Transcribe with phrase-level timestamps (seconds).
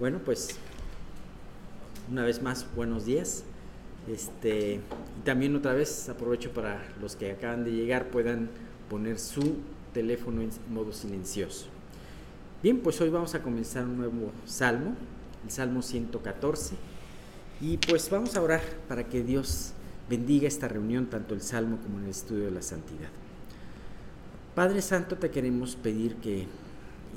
[0.00, 0.56] Bueno, pues
[2.10, 3.44] una vez más, buenos días.
[4.08, 8.48] Este, y también otra vez aprovecho para los que acaban de llegar puedan
[8.88, 9.58] poner su
[9.92, 11.66] teléfono en modo silencioso.
[12.62, 14.96] Bien, pues hoy vamos a comenzar un nuevo salmo,
[15.44, 16.76] el Salmo 114.
[17.60, 19.74] Y pues vamos a orar para que Dios
[20.08, 23.10] bendiga esta reunión, tanto el Salmo como el estudio de la santidad.
[24.54, 26.46] Padre Santo, te queremos pedir que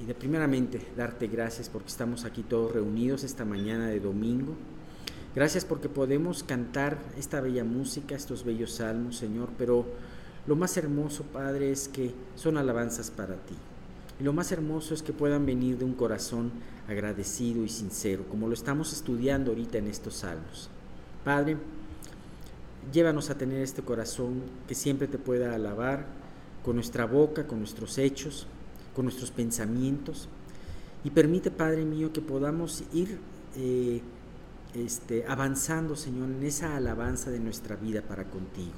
[0.01, 4.55] y de primeramente darte gracias porque estamos aquí todos reunidos esta mañana de domingo.
[5.35, 9.85] Gracias porque podemos cantar esta bella música, estos bellos salmos, Señor, pero
[10.45, 13.55] lo más hermoso, Padre, es que son alabanzas para ti.
[14.20, 16.51] Y lo más hermoso es que puedan venir de un corazón
[16.87, 20.70] agradecido y sincero, como lo estamos estudiando ahorita en estos salmos.
[21.23, 21.57] Padre,
[22.91, 26.05] llévanos a tener este corazón que siempre te pueda alabar
[26.63, 28.48] con nuestra boca, con nuestros hechos,
[28.95, 30.29] con nuestros pensamientos.
[31.03, 33.17] Y permite, Padre mío, que podamos ir
[33.57, 34.01] eh,
[34.73, 38.73] este, avanzando, Señor, en esa alabanza de nuestra vida para contigo.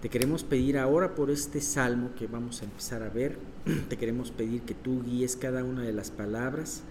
[0.00, 3.38] Te queremos pedir ahora por este salmo que vamos a empezar a ver,
[3.88, 6.82] te queremos pedir que tú guíes cada una de las palabras,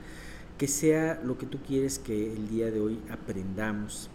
[0.58, 4.10] que sea lo que tú quieres que el día de hoy aprendamos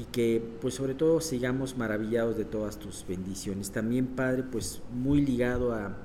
[0.00, 3.70] y que pues sobre todo sigamos maravillados de todas tus bendiciones.
[3.70, 5.96] También Padre, pues muy ligado a,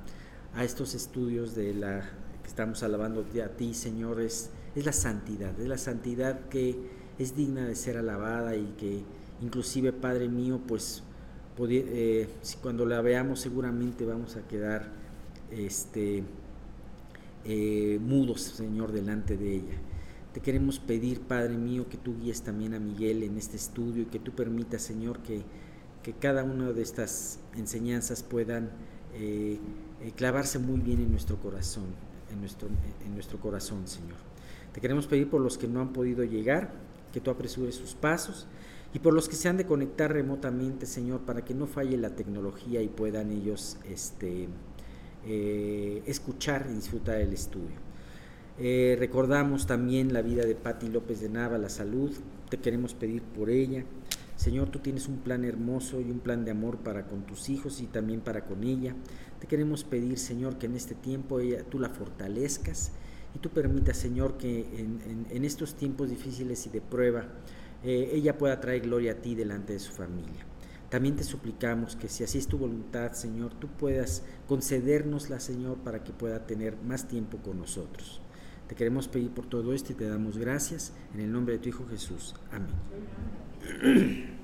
[0.54, 2.00] a estos estudios de la
[2.42, 6.76] que estamos alabando a ti, Señor, es, la santidad, es la santidad que
[7.18, 9.02] es digna de ser alabada y que
[9.42, 11.02] inclusive, Padre mío, pues
[11.68, 12.28] eh,
[12.62, 14.90] cuando la veamos seguramente vamos a quedar
[15.50, 16.22] este,
[17.44, 19.78] eh, mudos, Señor, delante de ella.
[20.32, 24.06] Te queremos pedir, Padre mío, que tú guíes también a Miguel en este estudio y
[24.06, 25.42] que tú permitas, Señor, que,
[26.02, 28.70] que cada una de estas enseñanzas puedan
[29.14, 29.58] eh,
[30.02, 31.86] eh, clavarse muy bien en nuestro corazón,
[32.32, 32.68] en nuestro,
[33.04, 34.16] en nuestro corazón, Señor.
[34.72, 36.72] Te queremos pedir por los que no han podido llegar,
[37.12, 38.46] que tú apresures sus pasos,
[38.92, 42.14] y por los que se han de conectar remotamente, Señor, para que no falle la
[42.16, 44.48] tecnología y puedan ellos este,
[45.26, 47.76] eh, escuchar y disfrutar del estudio.
[48.98, 52.10] recordamos también la vida de Patti López de Nava, la salud,
[52.50, 53.84] te queremos pedir por ella.
[54.40, 57.82] Señor, tú tienes un plan hermoso y un plan de amor para con tus hijos
[57.82, 58.94] y también para con ella.
[59.40, 62.92] Te queremos pedir, Señor, que en este tiempo ella, tú la fortalezcas
[63.34, 64.66] y tú permitas, Señor, que
[65.30, 67.26] en, estos tiempos difíciles y de prueba,
[67.82, 70.46] eh, ella pueda traer gloria a ti delante de su familia.
[70.90, 76.02] También te suplicamos que si así es tu voluntad, Señor, tú puedas concedernosla, Señor, para
[76.02, 78.20] que pueda tener más tiempo con nosotros.
[78.68, 81.68] Te queremos pedir por todo esto y te damos gracias en el nombre de tu
[81.70, 82.34] Hijo Jesús.
[82.50, 82.70] Amén.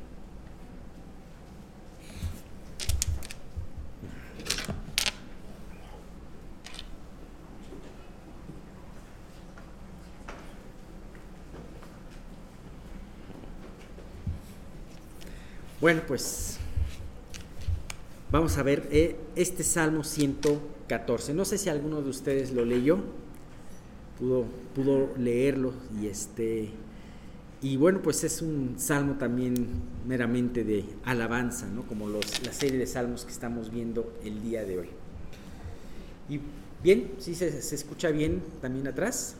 [15.79, 16.57] Bueno, pues
[18.33, 21.35] vamos a ver eh, este Salmo 114.
[21.35, 22.99] No sé si alguno de ustedes lo leyó,
[24.19, 26.71] pudo, leerlo y este
[27.61, 29.67] y bueno, pues es un salmo también
[30.07, 31.83] meramente de alabanza, ¿no?
[31.83, 34.89] Como los, la serie de salmos que estamos viendo el día de hoy.
[36.31, 36.41] Y
[36.83, 39.37] bien, ¿sí se, se escucha bien también atrás?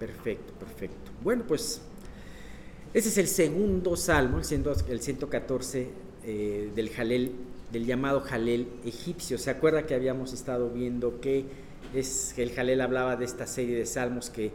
[0.00, 1.10] Perfecto, perfecto.
[1.22, 1.82] Bueno, pues
[2.94, 5.88] ese es el segundo salmo, el 114
[6.24, 6.90] eh, del
[7.72, 9.38] del llamado Jalel egipcio.
[9.38, 11.46] ¿Se acuerda que habíamos estado viendo que
[11.94, 14.52] el Jalel hablaba de esta serie de salmos que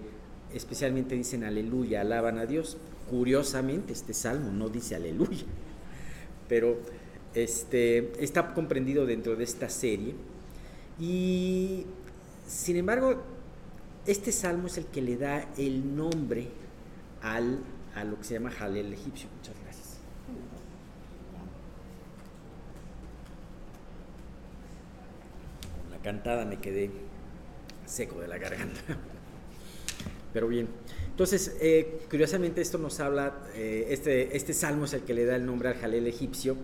[0.54, 2.78] especialmente dicen aleluya, alaban a Dios?
[3.10, 5.46] Curiosamente, este salmo no dice aleluya,
[6.48, 6.78] pero
[7.34, 10.14] este, está comprendido dentro de esta serie.
[11.00, 11.86] Y
[12.48, 13.24] sin embargo,
[14.06, 16.48] este salmo es el que le da el nombre
[17.22, 17.60] al
[17.98, 19.28] a lo que se llama Jalel egipcio.
[19.36, 19.98] Muchas gracias.
[25.82, 26.92] Con la cantada me quedé
[27.86, 28.80] seco de la garganta.
[30.34, 30.68] Pero bien,
[31.10, 35.36] entonces, eh, curiosamente esto nos habla, eh, este, este salmo es el que le da
[35.36, 36.56] el nombre al Jalel egipcio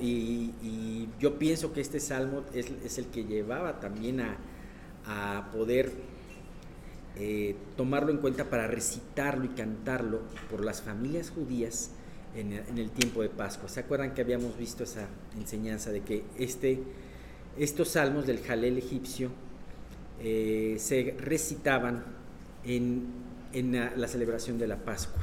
[0.00, 4.36] y, yo pienso que este salmo es, el que llevaba también a,
[5.06, 5.92] a poder
[7.16, 10.20] eh, tomarlo en cuenta para recitarlo y cantarlo
[10.50, 11.90] por las familias judías
[12.34, 13.68] en, el tiempo de Pascua.
[13.68, 15.06] ¿Se acuerdan que habíamos visto esa
[15.38, 16.82] enseñanza de que este,
[17.58, 19.30] estos salmos del Jalel egipcio
[20.20, 22.02] eh, se recitaban
[22.64, 23.12] en,
[23.72, 25.22] la, celebración de la Pascua?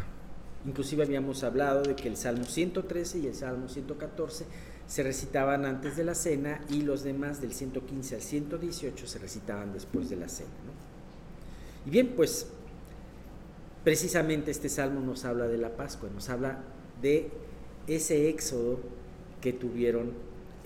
[0.68, 4.46] Inclusive habíamos hablado de que el Salmo 113 y el Salmo 114
[4.86, 9.74] se recitaban antes de la cena y los demás del 115 al 118 se recitaban
[9.74, 10.50] después de la cena.
[10.66, 10.89] ¿no?
[11.90, 12.46] Y bien, pues
[13.84, 16.60] precisamente este salmo nos habla de la Pascua, nos habla
[17.02, 17.32] de
[17.88, 18.80] ese éxodo
[19.42, 20.14] que tuvieron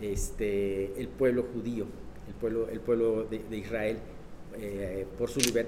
[0.01, 1.85] este, el pueblo judío,
[2.27, 3.99] el pueblo, el pueblo de, Israel,
[4.57, 5.07] eh,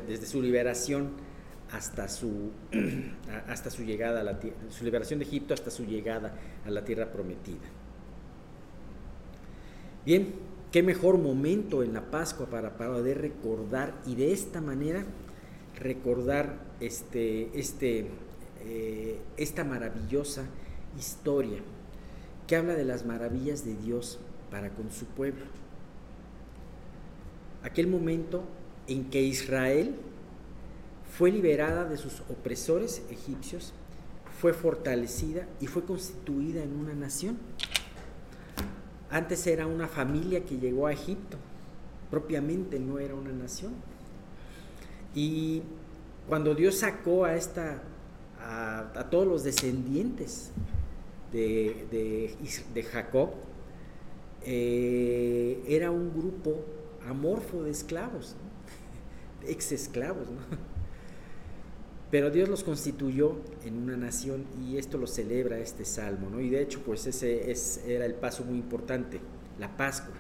[0.06, 1.12] desde su liberación
[1.72, 2.52] hasta su,
[3.48, 4.38] hasta su llegada a la
[4.70, 7.64] su liberación de Egipto hasta su llegada a la tierra prometida.
[10.06, 10.34] Bien,
[10.74, 15.06] qué mejor momento en la Pascua para poder recordar y de esta manera
[15.80, 18.08] recordar este, este,
[18.62, 20.46] eh, esta maravillosa
[20.98, 21.60] historia
[22.48, 24.20] que habla de las maravillas de Dios
[24.52, 25.46] para con su pueblo.
[27.64, 28.44] Aquel momento
[28.88, 29.96] en que Israel
[31.18, 33.74] fue liberada de sus opresores egipcios,
[34.40, 37.38] fue fortalecida y fue constituida en una nación.
[39.10, 41.38] Antes era una familia que llegó a Egipto,
[42.12, 43.74] propiamente no era una nación.
[45.16, 45.64] Y
[46.28, 47.82] cuando Dios sacó a esta
[48.40, 50.52] a, todos los descendientes
[51.32, 53.32] de, Jacob,
[54.44, 56.64] eh, era un grupo
[57.08, 58.36] amorfo de esclavos,
[59.48, 60.42] ex esclavos, ¿no?
[62.12, 66.40] Pero Dios los constituyó en una nación y esto lo celebra este salmo, ¿no?
[66.40, 69.20] Y de hecho, pues ese es, era el paso muy importante,
[69.60, 70.16] la Pascua,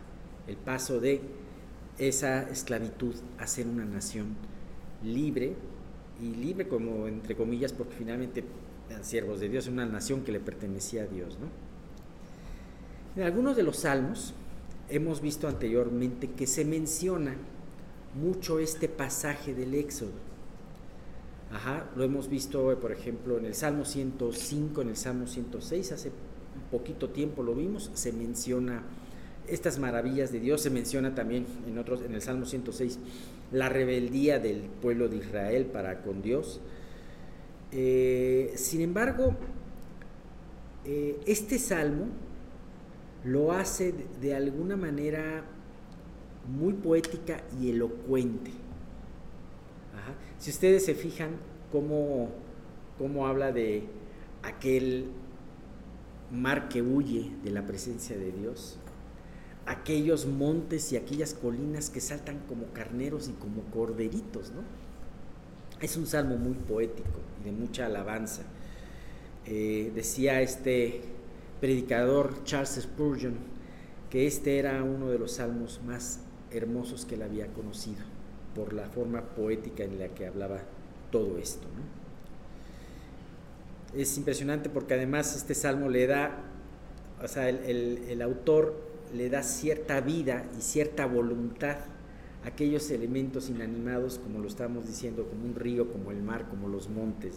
[0.47, 1.21] el paso de
[1.97, 4.35] esa esclavitud a ser una nación
[5.05, 5.53] libre
[6.21, 8.43] y libre como entre comillas porque finalmente
[8.89, 11.47] eran siervos de Dios, una nación que le pertenecía a Dios, ¿no?
[13.15, 14.33] En algunos de los salmos
[14.89, 17.35] hemos visto anteriormente que se menciona
[18.13, 20.11] mucho este pasaje del Éxodo
[21.95, 26.11] lo hemos visto, por ejemplo, en el Salmo 105, en el Salmo 106, hace
[26.71, 28.83] poquito tiempo lo vimos, se menciona
[29.47, 32.99] estas maravillas de Dios, se menciona también en otros, en el Salmo 106,
[33.51, 36.61] la rebeldía del pueblo de Israel para con Dios.
[37.71, 39.35] Eh, sin embargo,
[40.85, 42.07] eh, este salmo
[43.23, 45.43] lo hace de alguna manera
[46.47, 48.51] muy poética y elocuente.
[50.37, 51.31] Si ustedes se fijan
[51.71, 52.29] cómo,
[52.99, 53.83] cómo habla de
[54.43, 55.07] aquel
[56.31, 58.77] mar que huye de la presencia de Dios,
[59.65, 64.61] aquellos montes y aquellas colinas que saltan como carneros y como corderitos, ¿no?
[65.81, 68.43] Es un salmo muy poético y de mucha alabanza.
[69.45, 71.01] Eh, decía este
[71.61, 73.35] predicador Charles Spurgeon
[74.09, 76.19] que este era uno de los salmos más
[76.51, 78.03] hermosos que él había conocido
[78.55, 80.61] por la forma poética en la que hablaba
[81.11, 81.67] todo esto.
[83.93, 86.37] Es impresionante porque además este salmo le da,
[87.21, 88.75] o sea, el, autor
[89.15, 91.77] le da cierta vida y cierta voluntad
[92.43, 96.67] a aquellos elementos inanimados, como lo estamos diciendo, como un río, como el mar, como
[96.67, 97.35] los montes.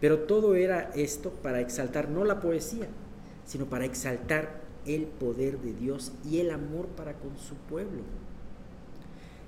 [0.00, 2.88] Pero todo era esto para exaltar no la poesía,
[3.46, 8.02] sino para exaltar el poder de Dios y el amor para con su pueblo.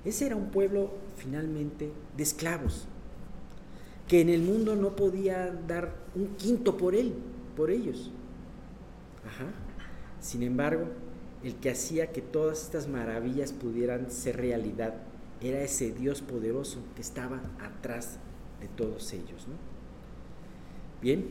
[0.05, 2.87] Ese era un pueblo finalmente de esclavos,
[4.07, 7.13] que en el mundo no podía dar un quinto por él,
[7.57, 8.11] por ellos.
[10.21, 10.87] Sin embargo,
[11.43, 14.95] el que hacía que todas estas maravillas pudieran ser realidad
[15.41, 18.19] era ese Dios poderoso que estaba atrás
[18.61, 19.47] de todos ellos.
[21.01, 21.29] Bien,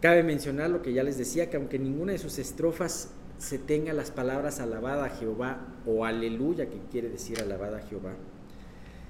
[0.00, 3.92] cabe mencionar lo que ya les decía, que aunque ninguna de sus estrofas se tenga
[3.92, 8.14] las palabras alabada a Jehová o aleluya, que quiere decir alabada a Jehová.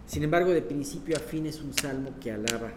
[0.06, 2.72] Sin embargo, de principio a fin es un salmo que alaba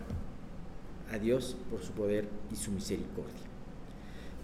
[1.12, 3.53] a Dios por su poder y su misericordia.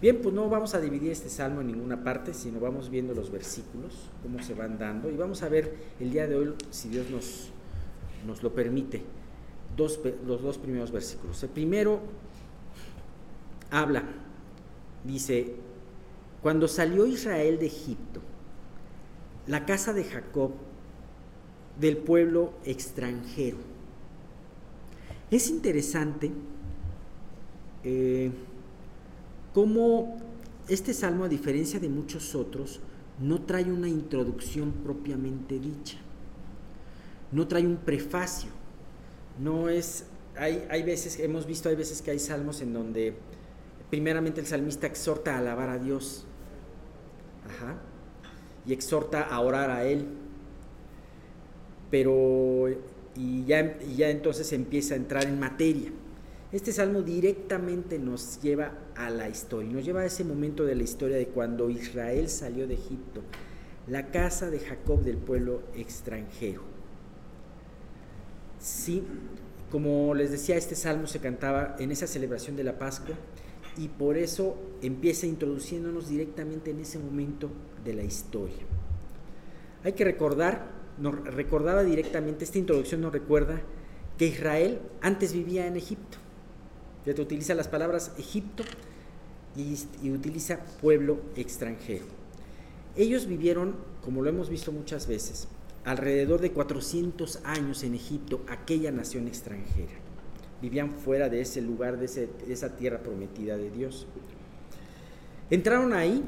[0.00, 3.30] Bien, pues no vamos a dividir este salmo en ninguna parte, sino vamos viendo los
[3.30, 7.10] versículos, cómo se van dando, y vamos a ver el día de hoy, si Dios
[7.10, 7.50] nos,
[8.26, 9.02] nos lo permite,
[9.76, 11.42] dos, los dos primeros versículos.
[11.42, 12.00] El primero
[13.70, 14.04] habla,
[15.04, 15.54] dice,
[16.40, 18.22] cuando salió Israel de Egipto,
[19.46, 20.52] la casa de Jacob,
[21.78, 23.58] del pueblo extranjero.
[25.30, 26.30] Es interesante
[27.84, 28.30] eh,
[29.54, 30.16] cómo
[30.68, 32.80] este salmo, a diferencia de muchos otros,
[33.18, 35.98] no trae una introducción propiamente dicha,
[37.32, 38.50] no trae un prefacio,
[39.38, 43.14] no es, hay, hay veces, hemos visto, hay veces que hay salmos en donde
[43.90, 46.24] primeramente el salmista exhorta a alabar a Dios,
[48.66, 50.06] y exhorta a orar a Él.
[51.90, 52.68] Pero,
[53.16, 55.90] y ya, ya entonces empieza a entrar en materia.
[56.52, 58.72] Este salmo directamente nos lleva
[59.06, 62.66] a la historia, nos lleva a ese momento de la historia de cuando Israel salió
[62.66, 63.22] de Egipto,
[63.86, 66.62] la casa de Jacob del pueblo extranjero.
[68.58, 69.02] Sí,
[69.70, 73.14] como les decía, este salmo se cantaba en esa celebración de la Pascua
[73.78, 77.50] y por eso empieza introduciéndonos directamente en ese momento
[77.84, 78.64] de la historia.
[79.82, 80.66] Hay que recordar,
[80.98, 83.62] nos recordaba directamente, esta introducción nos recuerda
[84.18, 86.18] que Israel antes vivía en Egipto.
[87.06, 88.62] Ya te utiliza las palabras Egipto
[90.02, 92.04] y, utiliza pueblo extranjero.
[92.96, 95.48] Ellos vivieron, como lo hemos visto muchas veces,
[95.84, 99.92] alrededor de 400 años en Egipto, aquella nación extranjera.
[100.60, 104.06] Vivían fuera de ese lugar, de, esa tierra prometida de Dios.
[105.50, 106.22] Entraron ahí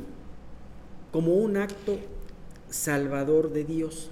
[1.10, 1.98] como un acto
[2.70, 4.10] salvador de Dios,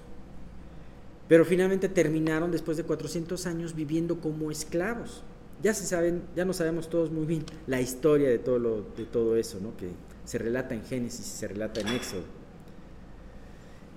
[1.29, 5.23] pero finalmente terminaron después de 400 años viviendo como esclavos.
[5.63, 9.05] Ya se saben, ya no sabemos todos muy bien la historia de todo, lo, de
[9.05, 9.77] todo eso, ¿no?
[9.77, 9.91] que
[10.25, 12.25] se relata en Génesis y se relata en Éxodo.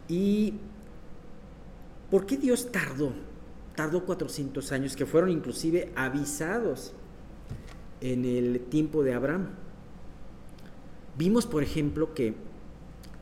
[0.10, 0.56] Y
[2.14, 3.12] ¿Por qué Dios tardó?
[3.76, 6.94] Tardó 400 años, que fueron inclusive avisados
[8.02, 9.48] en el tiempo de Abraham.
[11.18, 12.36] Vimos, por ejemplo, que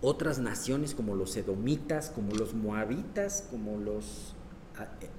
[0.02, 4.36] otras naciones como los edomitas, como los moabitas, como los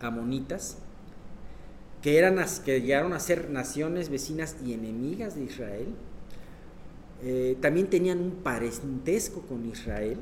[0.00, 0.76] amonitas,
[2.02, 5.88] que, eran, que llegaron a ser naciones vecinas y enemigas de Israel,
[7.22, 10.18] eh, también tenían un parentesco con Israel,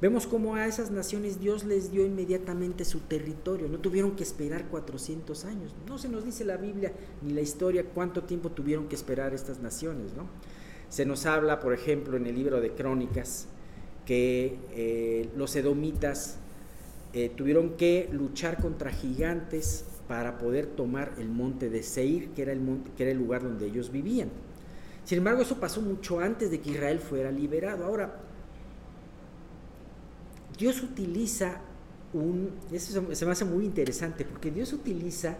[0.00, 4.68] Vemos cómo a esas naciones Dios les dio inmediatamente su territorio, no tuvieron que esperar
[4.68, 5.74] 400 años.
[5.88, 9.58] No se nos dice la Biblia ni la historia cuánto tiempo tuvieron que esperar estas
[9.58, 10.14] naciones.
[10.14, 10.28] ¿no?
[10.88, 13.48] Se nos habla, por ejemplo, en el libro de Crónicas,
[14.06, 16.36] que eh, los edomitas
[17.12, 22.52] eh, tuvieron que luchar contra gigantes para poder tomar el monte de Seir, que era
[22.52, 22.60] el,
[22.96, 24.30] que era el lugar donde ellos vivían.
[25.04, 27.84] Sin embargo, eso pasó mucho antes de que Israel fuera liberado.
[27.84, 28.20] Ahora,
[30.58, 31.60] Dios utiliza
[32.12, 35.36] un, eso se me hace muy interesante, porque Dios utiliza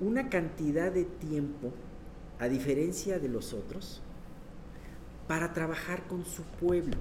[0.00, 1.72] una cantidad de tiempo,
[2.38, 4.02] a diferencia de los otros,
[5.28, 6.96] para trabajar con su pueblo.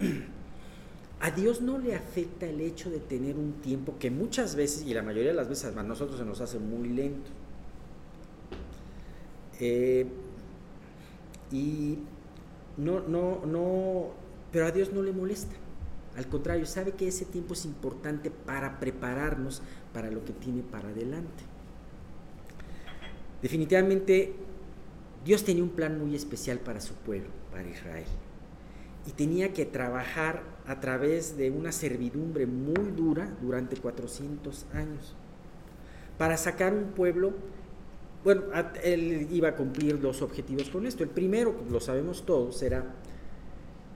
[1.24, 4.92] A Dios no le afecta el hecho de tener un tiempo que muchas veces, y
[4.92, 7.30] la mayoría de las veces a nosotros se nos hace muy lento.
[9.58, 10.06] Eh,
[11.50, 11.96] y
[12.76, 14.10] no, no, no,
[14.52, 15.54] pero a Dios no le molesta.
[16.14, 19.62] Al contrario, sabe que ese tiempo es importante para prepararnos
[19.94, 21.42] para lo que tiene para adelante.
[23.40, 24.34] Definitivamente,
[25.24, 28.04] Dios tenía un plan muy especial para su pueblo, para Israel.
[29.06, 35.14] Y tenía que trabajar a través de una servidumbre muy dura durante 400 años
[36.18, 37.34] para sacar un pueblo
[38.24, 38.44] bueno,
[38.82, 41.02] él iba a cumplir dos objetivos con esto.
[41.02, 42.82] El primero, lo sabemos todos, era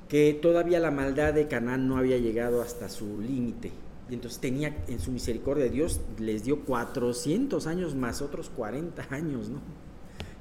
[0.06, 3.72] que todavía la maldad de Canaán no había llegado hasta su límite.
[4.10, 9.48] Y entonces tenía en su misericordia Dios les dio 400 años más otros 40 años,
[9.48, 9.60] ¿no?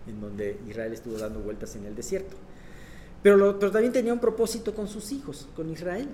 [0.06, 2.36] En donde Israel estuvo dando vueltas en el desierto.
[3.24, 6.08] Pero, pero también tenía un propósito con sus hijos, con Israel.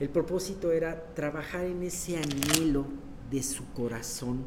[0.00, 2.86] El propósito era trabajar en ese anhelo
[3.30, 4.44] de su corazón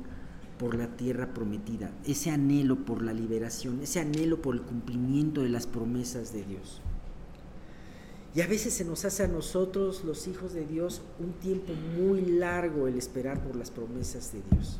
[0.58, 5.50] por la tierra prometida, ese anhelo por la liberación, ese anhelo por el cumplimiento de
[5.50, 6.82] las promesas de Dios.
[8.36, 12.22] Y a veces se nos hace a nosotros, los hijos de Dios, un tiempo muy
[12.22, 14.80] largo el esperar por las promesas de Dios.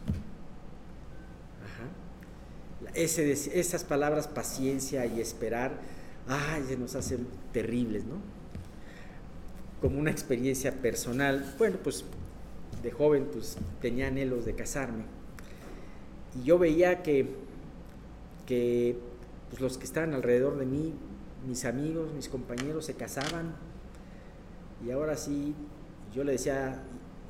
[1.64, 2.94] Ajá.
[2.94, 5.80] esas palabras paciencia y esperar,
[6.28, 8.16] ay, se nos hacen terribles, ¿no?
[9.82, 11.56] Como una experiencia personal.
[11.58, 12.04] Bueno, pues
[12.84, 15.04] de joven pues tenía anhelos de casarme.
[16.40, 17.28] Y yo veía que,
[18.46, 18.98] que
[19.50, 20.94] pues, los que estaban alrededor de mí
[21.48, 23.56] mis amigos, mis compañeros se casaban
[24.86, 25.56] y ahora sí,
[26.14, 26.84] yo le decía,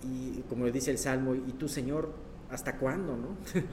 [0.03, 2.11] y como le dice el Salmo, ¿y tú Señor,
[2.49, 3.15] hasta cuándo?
[3.15, 3.29] No?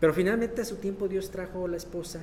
[0.00, 2.20] Pero finalmente a su tiempo Dios trajo la esposa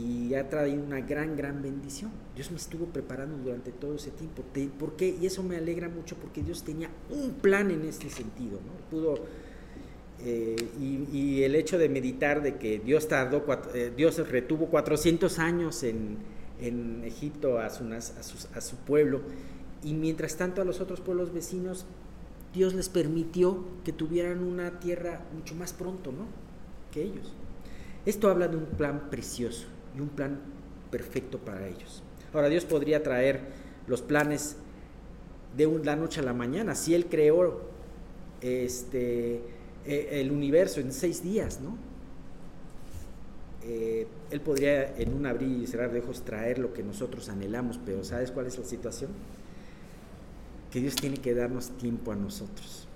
[0.00, 2.10] y ha traído una gran, gran bendición.
[2.34, 4.42] Dios me estuvo preparando durante todo ese tiempo.
[4.78, 5.16] ¿Por qué?
[5.20, 8.60] Y eso me alegra mucho porque Dios tenía un plan en este sentido.
[8.64, 8.72] ¿no?
[8.90, 9.16] Pudo,
[10.24, 15.82] eh, y, el hecho de meditar de que Dios tardó, eh, Dios retuvo 400 años
[15.82, 16.18] en,
[16.60, 19.20] en Egipto a su, a, su, pueblo
[19.82, 21.86] y mientras tanto a los otros pueblos vecinos
[22.52, 26.26] Dios les permitió que tuvieran una tierra mucho más pronto, ¿no?
[26.92, 27.32] Que ellos.
[28.04, 29.66] Esto habla de un plan precioso
[29.96, 30.38] y un plan
[30.90, 32.02] perfecto para ellos.
[32.32, 33.40] Ahora Dios podría traer
[33.86, 34.56] los planes
[35.56, 36.74] de la noche a la mañana.
[36.74, 37.62] Si Él creó
[38.40, 39.42] este,
[39.84, 41.76] e, el universo en seis días, ¿no?
[43.62, 47.78] Eh, él podría en un abrir y cerrar de ojos traer lo que nosotros anhelamos,
[47.84, 49.10] pero ¿sabes cuál es la situación?
[50.70, 52.88] Que Dios tiene que darnos tiempo a nosotros.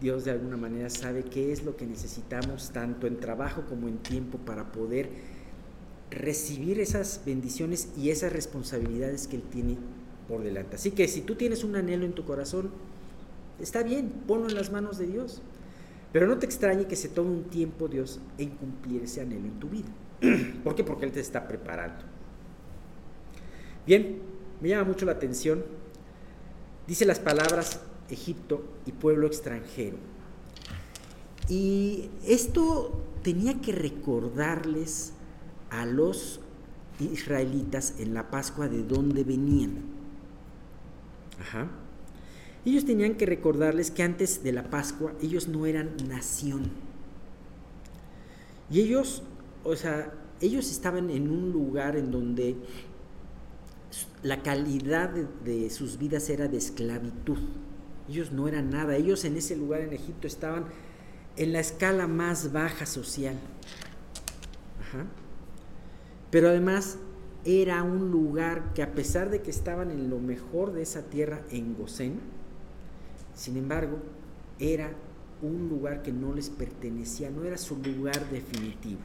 [0.00, 3.98] Dios de alguna manera sabe qué es lo que necesitamos tanto en trabajo como en
[3.98, 5.08] tiempo para poder
[6.10, 9.76] recibir esas bendiciones y esas responsabilidades que Él tiene
[10.28, 10.76] por delante.
[10.76, 12.70] Así que si tú tienes un anhelo en tu corazón,
[13.60, 15.42] está bien, ponlo en las manos de Dios.
[16.12, 19.60] Pero no te extrañe que se tome un tiempo Dios en cumplir ese anhelo en
[19.60, 19.88] tu vida.
[20.64, 20.84] ¿Por qué?
[20.84, 22.04] Porque Él te está preparando.
[23.86, 24.20] Bien,
[24.60, 25.64] me llama mucho la atención.
[26.86, 29.96] Dice las palabras Egipto y pueblo extranjero.
[31.48, 35.12] Y esto tenía que recordarles
[35.70, 36.40] a los
[36.98, 39.82] israelitas en la Pascua de dónde venían.
[41.40, 41.68] Ajá.
[42.64, 46.70] Ellos tenían que recordarles que antes de la Pascua ellos no eran nación.
[48.70, 49.22] Y ellos,
[49.62, 52.56] o sea, ellos estaban en un lugar en donde
[54.22, 57.38] la calidad de, sus vidas era de esclavitud.
[58.08, 58.96] Ellos no eran nada.
[58.96, 60.64] Ellos en ese lugar en Egipto estaban
[61.36, 63.36] en la escala más baja social.
[66.36, 66.98] Pero además
[67.46, 71.40] era un lugar que a pesar de que estaban en lo mejor de esa tierra,
[71.50, 72.20] en Gosén,
[73.34, 73.96] sin embargo,
[74.58, 74.92] era
[75.40, 79.00] un lugar que no les pertenecía, no era su lugar definitivo.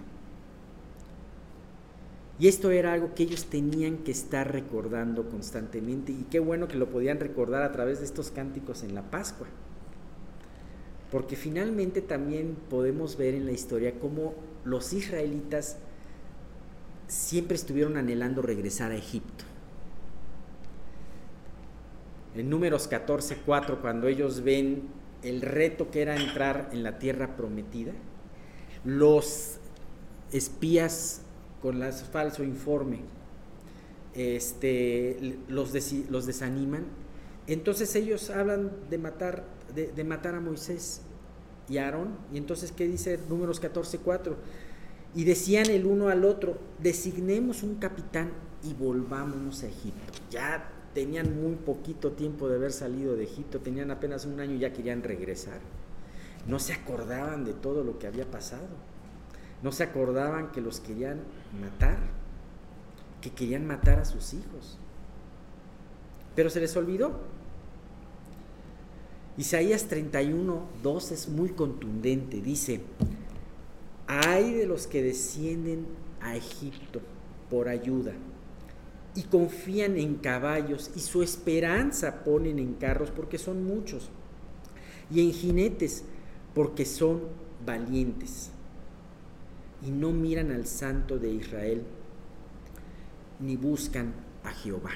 [2.38, 6.76] Y esto era algo que ellos tenían que estar recordando constantemente y qué bueno que
[6.76, 9.48] lo podían recordar a través de estos cánticos en la Pascua.
[11.10, 14.34] Porque finalmente también podemos ver en la historia cómo
[14.66, 15.78] los israelitas
[17.12, 19.44] siempre estuvieron anhelando regresar a Egipto.
[22.36, 24.84] En números 14, 4, cuando ellos ven
[25.22, 27.92] el reto que era entrar en la tierra prometida,
[28.86, 29.58] los
[30.32, 31.22] espías
[31.62, 33.02] con el falso informe
[34.16, 36.86] este, los, desaniman.
[37.46, 39.44] Entonces ellos hablan de matar,
[39.76, 41.02] de, matar a Moisés
[41.68, 42.16] y a Aarón.
[42.34, 44.38] Y entonces, ¿qué dice números 14, 4?
[45.14, 48.32] Y decían el uno al otro, designemos un capitán
[48.64, 50.14] y volvámonos a Egipto.
[50.30, 54.60] Ya tenían muy poquito tiempo de haber salido de Egipto, tenían apenas un año y
[54.60, 55.60] ya querían regresar.
[56.48, 58.68] No se acordaban de todo lo que había pasado.
[59.62, 61.20] No se acordaban que los querían
[61.62, 61.98] matar,
[63.22, 64.80] que querían matar a sus hijos.
[66.36, 67.20] Pero se les olvidó.
[69.38, 72.42] Isaías 31, 2 es muy contundente.
[72.42, 72.82] Dice,
[74.12, 75.86] hay de los que descienden
[76.20, 77.00] a Egipto
[77.50, 78.12] por ayuda
[79.16, 84.10] y confían en caballos y su esperanza ponen en carros porque son muchos
[85.10, 86.04] y en jinetes
[86.54, 87.22] porque son
[87.66, 88.50] valientes
[89.82, 91.84] y no miran al santo de Israel
[93.40, 94.92] ni buscan a Jehová.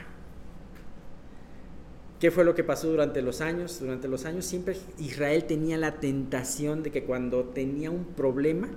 [2.20, 3.80] ¿Qué fue lo que pasó durante los años?
[3.80, 8.70] Durante los años siempre Israel tenía la tentación de que cuando tenía un problema,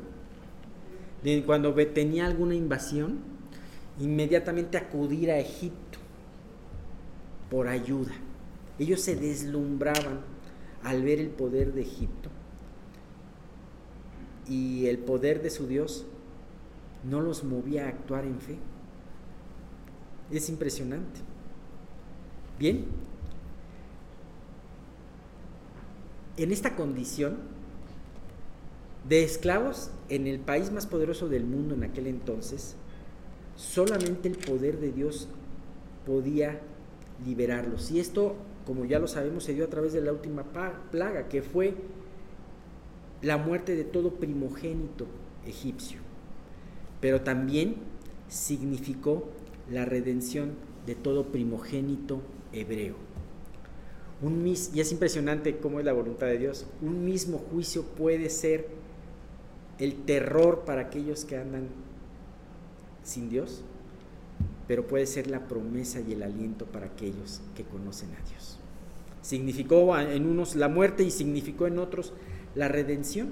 [1.47, 3.19] cuando tenía alguna invasión,
[3.99, 5.99] inmediatamente acudir a Egipto
[7.51, 8.13] por ayuda.
[8.79, 10.21] Ellos se deslumbraban
[10.85, 12.31] al ver el poder de Egipto
[14.49, 16.07] y el poder de su Dios
[17.05, 18.57] no los movía a actuar en fe.
[20.31, 21.21] Es impresionante.
[22.59, 22.87] Bien,
[26.37, 27.39] en esta condición,
[29.09, 32.77] de esclavos en el país más poderoso del mundo en aquel entonces,
[33.57, 35.29] solamente el poder de Dios
[36.07, 36.61] podía
[37.25, 37.91] liberarlos.
[37.91, 40.45] Y esto, como ya lo sabemos, se dio a través de la última
[40.91, 41.75] plaga, que fue
[43.23, 45.07] la muerte de todo primogénito
[45.47, 45.99] egipcio.
[47.01, 47.77] Pero también
[48.29, 49.29] significó
[49.71, 50.53] la redención
[50.87, 52.21] de todo primogénito
[52.53, 52.97] hebreo.
[54.21, 56.67] Un y es impresionante cómo es la voluntad de Dios.
[56.83, 58.78] Un mismo juicio puede ser
[59.79, 61.69] el terror para aquellos que andan
[63.03, 63.63] sin Dios,
[64.67, 68.59] pero puede ser la promesa y el aliento para aquellos que conocen a Dios.
[69.23, 72.13] Significó en unos la muerte y significó en otros
[72.55, 73.31] la redención.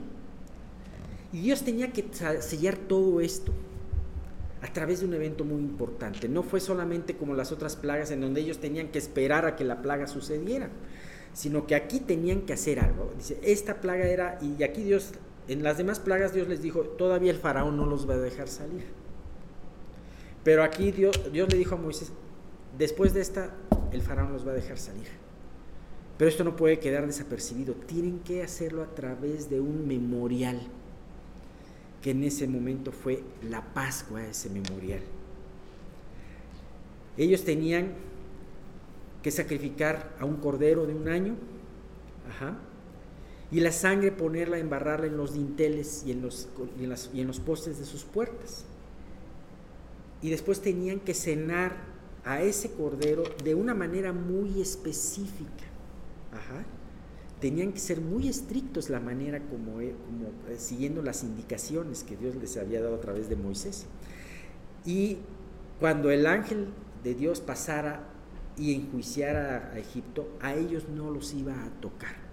[1.33, 2.07] Y Dios tenía que
[2.41, 3.53] sellar todo esto
[4.63, 6.29] a través de un evento muy importante.
[6.29, 9.65] No fue solamente como las otras plagas en donde ellos tenían que esperar a que
[9.65, 10.71] la plaga sucediera,
[11.35, 13.13] sino que aquí tenían que hacer algo.
[13.17, 15.13] Dice, esta plaga era, y aquí Dios
[15.49, 18.49] en las demás plagas Dios les dijo, todavía el faraón no los va a dejar
[18.49, 18.85] salir.
[20.43, 22.13] Pero aquí Dios, le dijo a Moisés,
[22.79, 23.51] después de esta,
[23.93, 25.09] el faraón los va a dejar salir.
[26.19, 27.75] Pero esto no puede quedar desapercibido.
[27.75, 30.61] Tienen que hacerlo a través de un memorial,
[32.03, 35.01] que en ese momento fue la Pascua, ese memorial.
[37.17, 37.93] Ellos tenían
[39.23, 41.35] que sacrificar a un cordero de un año,
[42.29, 42.57] ajá,
[43.51, 46.49] y la sangre ponerla, embarrarla en los dinteles y en los,
[47.15, 48.65] y en los postes de sus puertas.
[50.21, 51.77] Y después tenían que cenar
[52.25, 55.65] a ese cordero de una manera muy específica.
[57.41, 59.95] Tenían que ser muy estrictos la manera como, eh,
[60.49, 63.87] eh, siguiendo las indicaciones que Dios les había dado a través de Moisés.
[64.85, 65.19] Y
[65.79, 66.69] cuando el ángel
[67.05, 68.09] de Dios pasara
[68.57, 72.26] y enjuiciara a Egipto, a ellos no los iba a tocar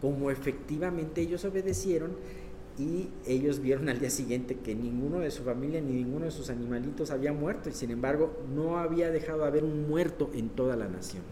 [0.00, 2.12] como efectivamente ellos obedecieron
[2.78, 6.48] y ellos vieron al día siguiente que ninguno de su familia ni ninguno de sus
[6.48, 10.76] animalitos había muerto y sin embargo no había dejado de haber un muerto en toda
[10.76, 11.22] la nación.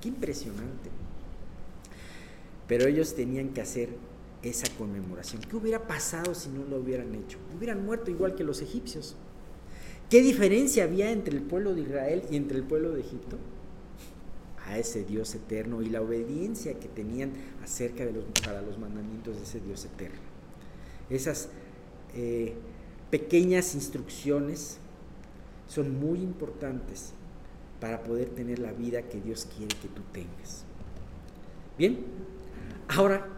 [0.00, 0.90] Qué impresionante.
[2.66, 3.90] Pero ellos tenían que hacer
[4.42, 5.42] esa conmemoración.
[5.42, 7.38] ¿Qué hubiera pasado si no lo hubieran hecho?
[7.56, 9.14] Hubieran muerto igual que los egipcios.
[10.10, 13.36] ¿Qué diferencia había entre el pueblo de Israel y entre el pueblo de Egipto?
[14.66, 19.36] A ese Dios eterno y la obediencia que tenían acerca de los, para los mandamientos
[19.36, 20.18] de ese Dios eterno.
[21.08, 21.48] Esas
[22.14, 22.54] eh,
[23.10, 24.78] pequeñas instrucciones
[25.68, 27.12] son muy importantes
[27.80, 30.64] para poder tener la vida que Dios quiere que tú tengas.
[31.78, 31.98] Bien,
[32.88, 33.28] ahora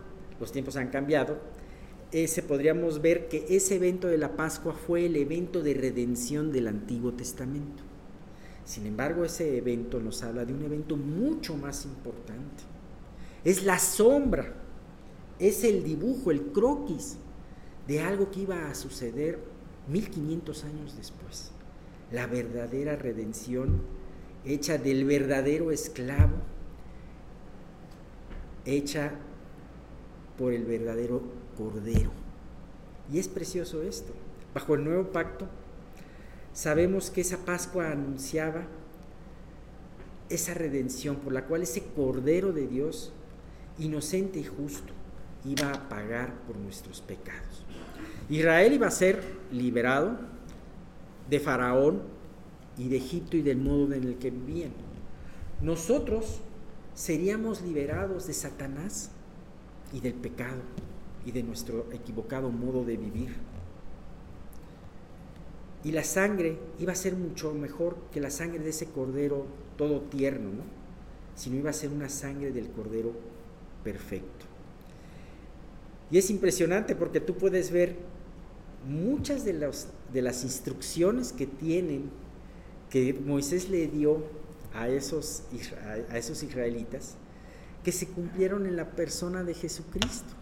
[0.40, 1.38] los tiempos han cambiado.
[2.12, 6.68] Ese podríamos ver que ese evento de la Pascua fue el evento de redención del
[6.68, 7.87] Antiguo Testamento.
[8.68, 12.64] Sin embargo, ese evento nos habla de un evento mucho más importante.
[13.42, 14.52] Es la sombra,
[15.38, 17.16] es el dibujo, el croquis
[17.86, 19.38] de algo que iba a suceder
[19.88, 21.50] 1500 años después.
[22.12, 23.80] La verdadera redención
[24.44, 26.36] hecha del verdadero esclavo,
[28.66, 29.12] hecha
[30.36, 31.22] por el verdadero
[31.56, 32.10] cordero.
[33.10, 34.12] Y es precioso esto.
[34.52, 35.48] Bajo el nuevo pacto,
[36.52, 38.66] Sabemos que esa Pascua anunciaba
[40.28, 43.12] esa redención por la cual ese Cordero de Dios,
[43.78, 44.92] inocente y justo,
[45.44, 47.64] iba a pagar por nuestros pecados.
[48.28, 50.18] Israel iba a ser liberado
[51.30, 52.02] de Faraón
[52.76, 54.72] y de Egipto y del modo en el que vivían.
[55.62, 56.40] Nosotros
[56.94, 59.10] seríamos liberados de Satanás
[59.92, 60.60] y del pecado
[61.24, 63.34] y de nuestro equivocado modo de vivir.
[65.84, 70.00] Y la sangre iba a ser mucho mejor que la sangre de ese cordero todo
[70.02, 70.62] tierno, ¿no?
[71.36, 73.12] Sino iba a ser una sangre del cordero
[73.84, 74.46] perfecto.
[76.10, 77.96] Y es impresionante porque tú puedes ver
[78.88, 79.52] muchas de,
[80.12, 82.10] de las instrucciones que tienen,
[82.90, 84.24] que Moisés le dio
[84.74, 85.44] a esos,
[86.10, 87.14] a esos israelitas,
[87.84, 90.34] que se cumplieron en la persona de Jesucristo,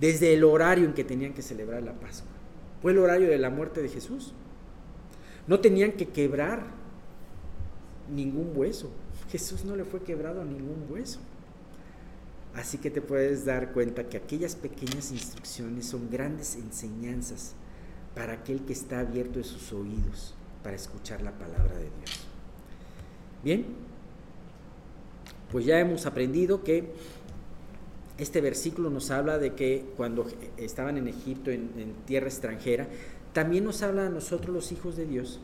[0.00, 2.35] desde el horario en que tenían que celebrar la Pascua.
[2.82, 4.32] Fue el horario de la muerte de Jesús.
[5.46, 6.64] No tenían que quebrar
[8.14, 8.90] ningún hueso.
[9.30, 11.20] Jesús no le fue quebrado ningún hueso.
[12.54, 17.54] Así que te puedes dar cuenta que aquellas pequeñas instrucciones son grandes enseñanzas
[18.14, 22.26] para aquel que está abierto de sus oídos para escuchar la palabra de Dios.
[23.44, 23.66] Bien,
[25.52, 26.92] pues ya hemos aprendido que
[28.18, 30.26] este versículo nos habla de que cuando
[30.56, 32.88] estaban en Egipto, en, tierra extranjera,
[33.32, 35.40] también nos habla a nosotros los hijos de Dios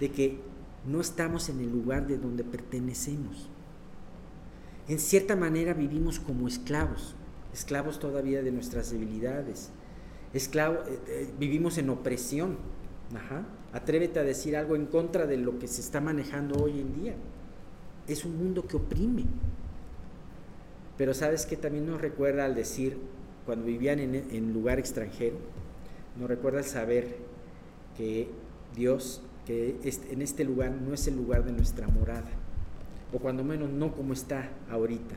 [0.00, 0.38] de que
[0.86, 3.48] no estamos en el lugar de donde pertenecemos.
[4.88, 7.14] En cierta manera vivimos como esclavos,
[7.52, 9.70] esclavos todavía de nuestras debilidades,
[10.32, 12.56] esclavo, eh, eh, vivimos en opresión.
[13.72, 17.14] Atrévete a decir algo en contra de lo que se está manejando hoy en día.
[18.08, 19.24] Es un mundo que oprime.
[20.96, 22.98] Pero sabes que también nos recuerda al decir,
[23.44, 25.36] cuando vivían en, lugar extranjero,
[26.18, 27.16] nos recuerda el saber
[27.96, 28.28] que
[28.74, 29.76] Dios, que
[30.10, 32.30] en este lugar no es el lugar de nuestra morada,
[33.12, 35.14] o cuando menos no como está ahorita.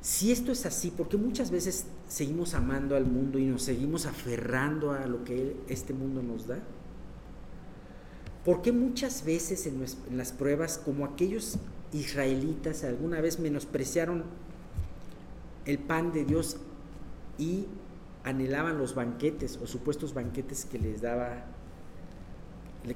[0.00, 4.92] Si esto es así, porque muchas veces seguimos amando al mundo y nos seguimos aferrando
[4.92, 6.60] a lo que este mundo nos da?
[8.46, 11.58] porque muchas veces en las pruebas, como aquellos
[11.92, 14.24] israelitas alguna vez menospreciaron
[15.64, 16.58] el pan de Dios
[17.38, 17.66] y
[18.24, 21.44] anhelaban los banquetes o supuestos banquetes que les daba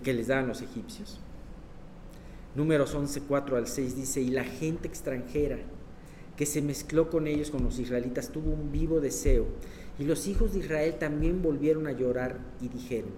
[0.05, 1.19] que les daban los egipcios.
[2.55, 5.59] Números 11, 4 al 6 dice, y la gente extranjera
[6.37, 9.47] que se mezcló con ellos, con los israelitas, tuvo un vivo deseo,
[9.99, 13.11] y los hijos de Israel también volvieron a llorar y dijeron,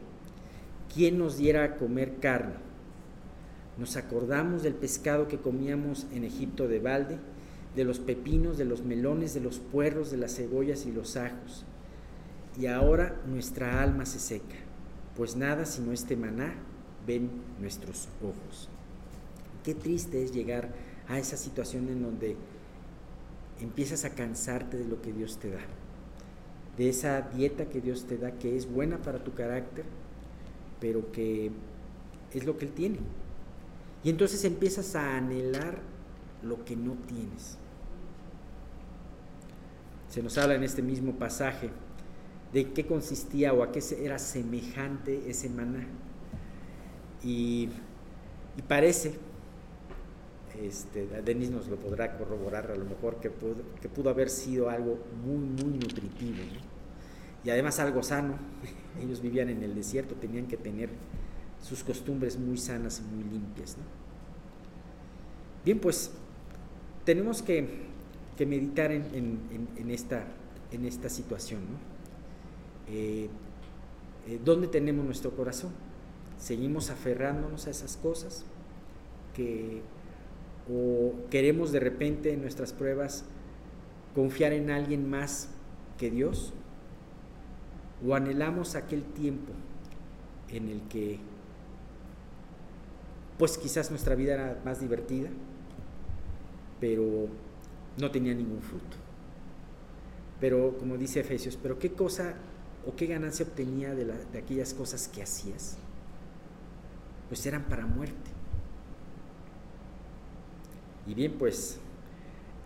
[0.92, 2.54] ¿quién nos diera a comer carne?
[3.78, 7.18] Nos acordamos del pescado que comíamos en Egipto de balde,
[7.74, 11.64] de los pepinos, de los melones, de los puerros, de las cebollas y los ajos
[12.58, 14.56] y ahora nuestra alma se seca,
[15.16, 16.54] pues nada sino este maná
[17.06, 17.30] ven
[17.60, 18.68] nuestros ojos.
[19.64, 20.68] Qué triste es llegar
[21.08, 22.36] a esa situación en donde
[23.60, 25.60] empiezas a cansarte de lo que Dios te da,
[26.76, 29.84] de esa dieta que Dios te da, que es buena para tu carácter,
[30.80, 31.50] pero que
[32.32, 32.98] es lo que Él tiene.
[34.04, 35.78] Y entonces empiezas a anhelar
[36.42, 37.56] lo que no tienes.
[40.08, 41.70] Se nos habla en este mismo pasaje
[42.52, 45.86] de qué consistía o a qué era semejante ese maná.
[47.22, 47.68] Y,
[48.68, 49.14] parece,
[50.60, 54.68] este, Denis nos lo podrá corroborar a lo mejor, que pudo, que pudo haber sido
[54.68, 56.42] algo muy, muy nutritivo.
[57.44, 58.34] Y además algo sano.
[59.00, 60.90] Ellos vivían en el desierto, tenían que tener
[61.62, 63.76] sus costumbres muy sanas y muy limpias.
[65.64, 66.10] Bien, pues
[67.04, 67.90] tenemos que,
[68.40, 69.38] meditar en,
[69.88, 70.24] esta,
[71.08, 71.60] situación.
[72.88, 73.28] Eh,
[74.26, 75.70] eh, ¿Dónde tenemos nuestro corazón?
[76.38, 78.44] ¿Seguimos aferrándonos a esas cosas?
[79.34, 79.82] Que,
[80.68, 83.24] ¿O queremos de repente en nuestras pruebas
[84.14, 85.48] confiar en alguien más
[85.98, 86.52] que Dios?
[88.04, 89.52] ¿O anhelamos aquel tiempo
[90.48, 91.20] en el que
[93.38, 95.28] pues quizás nuestra vida era más divertida,
[96.80, 97.28] pero
[97.98, 98.96] no tenía ningún fruto.
[100.40, 102.34] Pero como dice Efesios, pero qué cosa
[102.86, 105.76] o qué ganancia obtenía de, de aquellas cosas que hacías,
[107.28, 108.30] pues eran para muerte.
[111.06, 111.78] Y bien, pues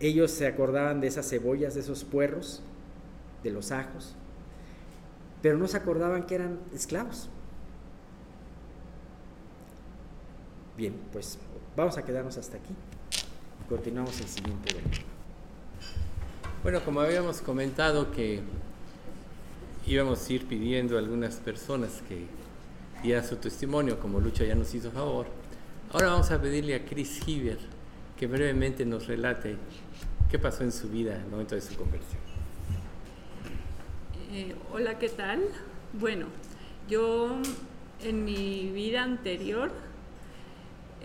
[0.01, 2.63] ellos se acordaban de esas cebollas, de esos puerros,
[3.43, 4.15] de los ajos,
[5.43, 7.31] pero no se acordaban que eran esclavos.
[10.77, 11.39] Bien, pues
[11.75, 12.75] vamos a quedarnos hasta aquí.
[13.67, 15.05] Continuamos el siguiente domingo.
[16.63, 18.43] Bueno, como habíamos comentado que
[19.87, 22.27] íbamos a ir pidiendo a algunas personas que
[23.03, 25.27] dieran su testimonio, como Lucha ya nos hizo favor,
[25.93, 27.59] ahora vamos a pedirle a Chris Hiver
[28.19, 29.57] que brevemente nos relate
[30.31, 32.21] qué pasó en su vida en el momento de su conversión.
[34.31, 35.41] Eh, hola, ¿qué tal?
[35.95, 36.27] Bueno,
[36.87, 37.31] yo
[38.03, 39.71] en mi vida anterior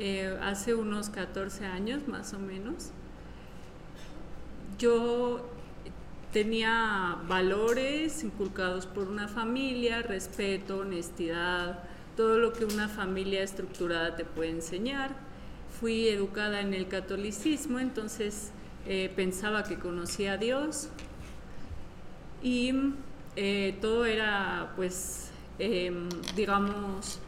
[0.04, 2.90] eh, hace unos 14 años más o menos.
[4.80, 5.48] Yo
[6.34, 11.84] tenía valores inculcados por una familia, respeto, honestidad,
[12.18, 15.12] todo lo que una familia estructurada te puede enseñar.
[15.80, 18.50] Fui educada en el catolicismo, entonces
[18.88, 20.90] eh, pensaba que conocía a Dios
[22.42, 22.74] y
[23.36, 27.20] eh, todo era pues em, digamos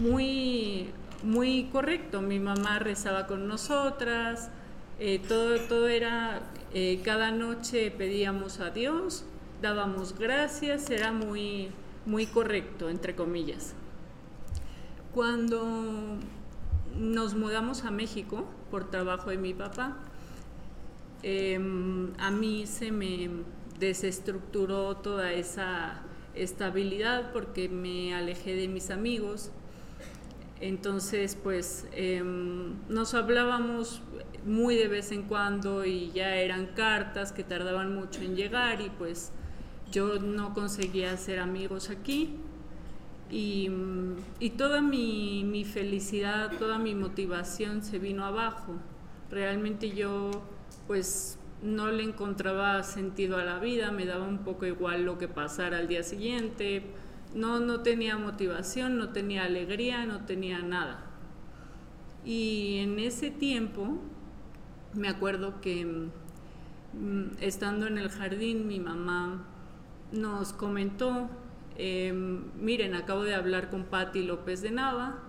[0.00, 2.20] muy muy correcto.
[2.20, 4.50] Mi mamá rezaba con nosotras,
[4.98, 6.40] eh, todo, todo era,
[6.74, 9.24] eh, cada noche pedíamos a Dios,
[9.62, 11.70] dábamos gracias, era muy,
[12.06, 13.74] muy correcto, entre comillas.
[15.14, 16.18] Cuando
[16.96, 19.96] nos mudamos a México por trabajo de mi papá,
[21.22, 23.30] em, a mí se me
[23.78, 26.02] desestructuró toda esa
[26.34, 29.50] estabilidad porque me alejé de mis amigos,
[30.60, 34.02] entonces, pues em, nos hablábamos
[34.44, 38.90] muy de vez en cuando y ya eran cartas que tardaban mucho en llegar y
[38.90, 39.32] pues
[39.92, 42.36] yo no conseguía hacer amigos aquí.
[43.30, 43.70] Y,
[44.56, 48.72] toda mi, mi, felicidad, toda mi motivación se vino abajo.
[49.30, 50.30] Realmente yo
[50.86, 55.28] pues no le encontraba sentido a la vida, me daba un poco igual lo que
[55.28, 56.82] pasara al día siguiente
[57.34, 61.04] no, no tenía motivación, no tenía alegría, no tenía nada.
[62.24, 63.98] Y en ese tiempo
[64.94, 69.44] me acuerdo que mm, estando en el jardín mi mamá
[70.12, 71.28] nos comentó,
[71.76, 75.22] em, miren, acabo de hablar con Patti López de Nava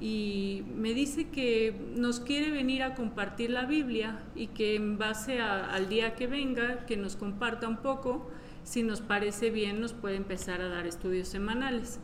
[0.00, 5.40] y me dice que nos quiere venir a compartir la Biblia y que en base
[5.40, 8.30] al día que venga, que nos comparta un poco
[8.64, 11.98] si nos parece bien, nos puede empezar a dar estudios semanales.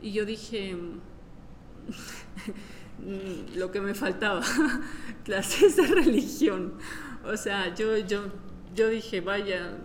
[0.00, 0.76] Y yo dije,
[3.56, 4.42] lo que me faltaba,
[5.24, 6.74] clases de religión.
[7.24, 8.26] O sea, yo, yo,
[8.74, 9.76] yo dije, vaya,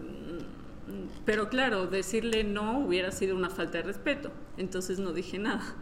[1.26, 5.76] pero claro, decirle no hubiera sido una falta de respeto, entonces no dije nada.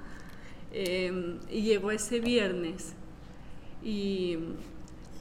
[0.72, 2.96] Em, y llegó ese viernes
[3.84, 4.38] y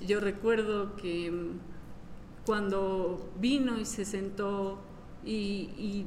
[0.06, 1.32] yo recuerdo que
[2.50, 4.82] cuando vino y se sentó
[5.24, 6.06] y,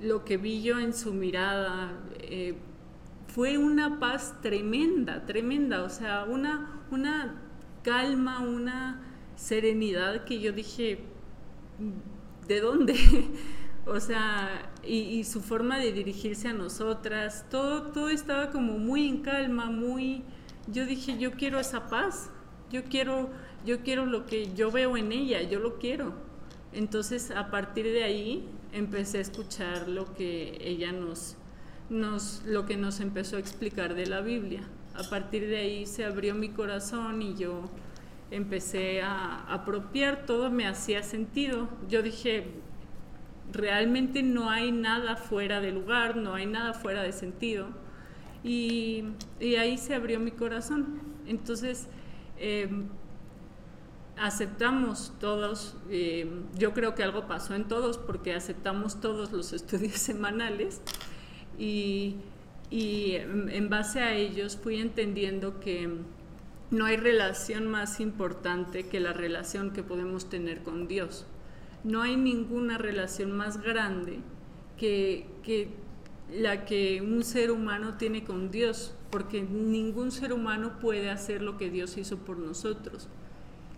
[0.00, 2.56] lo que vi yo en su mirada eh,
[3.28, 7.36] fue una paz tremenda, tremenda, o sea, una, una
[7.84, 9.02] calma, una
[9.36, 11.04] serenidad que yo dije,
[12.48, 12.96] ¿de dónde?
[13.86, 19.18] o sea, y, su forma de dirigirse a nosotras, todo, todo estaba como muy en
[19.22, 20.24] calma, muy...
[20.66, 22.30] Yo dije, yo quiero esa paz,
[22.72, 23.30] yo quiero
[23.64, 26.14] yo quiero lo que yo veo en ella, yo lo quiero.
[26.72, 31.36] Entonces a partir de ahí empecé a escuchar lo que ella nos,
[31.88, 34.62] nos, lo que nos empezó a explicar de la Biblia.
[34.94, 37.70] A partir de ahí se abrió mi corazón y yo
[38.30, 41.68] empecé a apropiar, todo me hacía sentido.
[41.88, 42.44] Yo dije,
[43.52, 47.68] realmente no hay nada fuera de lugar, no hay nada fuera de sentido.
[48.42, 49.04] Y,
[49.40, 51.00] ahí se abrió mi corazón.
[51.26, 51.88] Entonces,
[52.38, 52.88] em,
[54.16, 59.94] aceptamos todos, em, yo creo que algo pasó en todos porque aceptamos todos los estudios
[59.94, 60.80] semanales
[61.58, 62.16] y,
[62.70, 65.88] y en base a ellos fui entendiendo que
[66.70, 71.26] no hay relación más importante que la relación que podemos tener con Dios.
[71.84, 74.20] No hay ninguna relación más grande
[74.76, 75.26] que,
[76.32, 81.58] la que un ser humano tiene con Dios, porque ningún ser humano puede hacer lo
[81.58, 83.08] que Dios hizo por nosotros.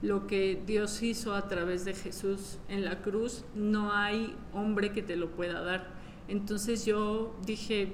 [0.03, 5.03] Lo que Dios hizo a través de Jesús en la cruz, no hay hombre que
[5.03, 5.89] te lo pueda dar.
[6.29, 7.93] Entonces yo dije,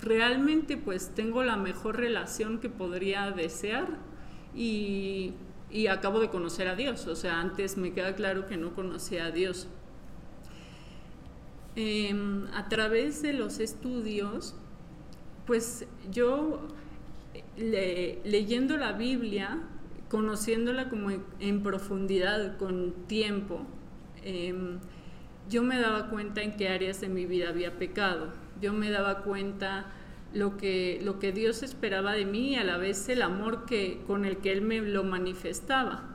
[0.00, 3.98] realmente pues tengo la mejor relación que podría desear
[4.54, 5.34] y,
[5.90, 7.06] acabo de conocer a Dios.
[7.06, 9.68] O sea, antes me queda claro que no conocía a Dios.
[11.76, 14.54] Em, a través de los estudios,
[15.46, 16.66] pues yo
[17.56, 19.62] leyendo la Biblia,
[20.08, 23.66] conociéndola como en, profundidad, con tiempo,
[24.24, 24.78] em,
[25.48, 28.32] yo me daba cuenta en qué áreas de mi vida había pecado.
[28.60, 29.92] Yo me daba cuenta
[30.32, 34.02] lo que, lo que Dios esperaba de mí y a la vez el amor que,
[34.06, 36.12] con el que Él me lo manifestaba.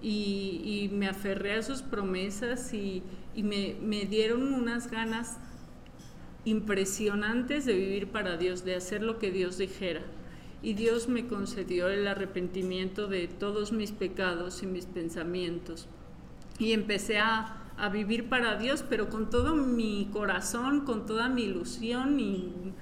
[0.00, 3.04] Y, me aferré a sus promesas y,
[3.36, 5.38] me, me, dieron unas ganas
[6.44, 10.02] impresionantes de vivir para Dios, de hacer lo que Dios dijera.
[10.62, 15.88] Y Dios me concedió el arrepentimiento de todos mis pecados y mis pensamientos.
[16.58, 21.42] Y empecé a, a vivir para Dios, pero con todo mi corazón, con toda mi
[21.44, 22.72] ilusión y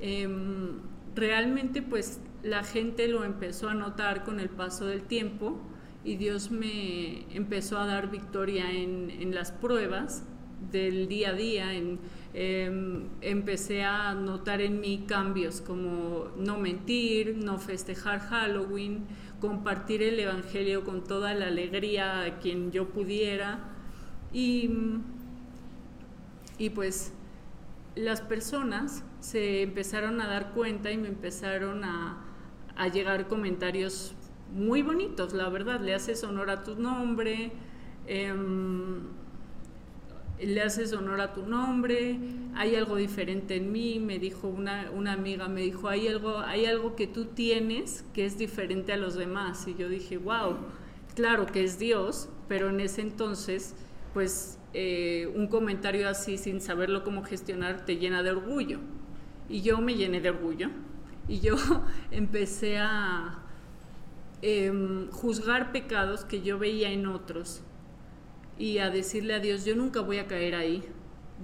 [0.00, 0.78] Em,
[1.14, 5.58] realmente pues la gente lo empezó a notar con el paso del tiempo
[6.04, 10.22] y Dios me empezó a dar victoria en, las pruebas
[10.70, 11.74] del día a día.
[11.74, 11.98] En,
[12.34, 19.06] em, empecé a notar en mí cambios como no mentir, no festejar Halloween,
[19.40, 23.60] compartir el Evangelio con toda la alegría a quien yo pudiera.
[24.32, 24.70] Y,
[26.58, 27.12] y pues
[27.94, 32.24] las personas se empezaron a dar cuenta y me empezaron a,
[32.92, 34.14] llegar comentarios
[34.54, 37.50] muy bonitos, la verdad, le haces honor a tu nombre,
[38.06, 39.00] em,
[40.40, 42.18] le haces honor a tu nombre,
[42.54, 46.66] hay algo diferente en mí, me dijo una, una, amiga, me dijo, hay algo, hay
[46.66, 49.66] algo que tú tienes que es diferente a los demás.
[49.66, 50.56] Y yo dije, wow,
[51.14, 53.74] claro que es Dios, pero en ese entonces,
[54.14, 58.78] pues eh, un comentario así sin saberlo cómo gestionar te llena de orgullo.
[59.48, 60.68] Y yo me llené de orgullo
[61.26, 61.56] y yo
[62.10, 63.38] empecé a
[64.42, 67.62] em, juzgar pecados que yo veía en otros
[68.58, 70.84] y a decirle a Dios, yo nunca voy a caer ahí,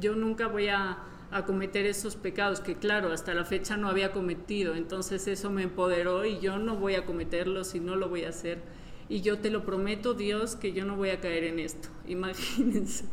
[0.01, 0.99] yo nunca voy a,
[1.31, 5.63] a cometer esos pecados que claro, hasta la fecha no había cometido, entonces eso me
[5.63, 8.63] empoderó y yo no voy a cometerlos y no lo voy a hacer.
[9.09, 11.89] Y yo te lo prometo, Dios, que yo no voy a caer en esto.
[12.09, 13.05] Imagínense.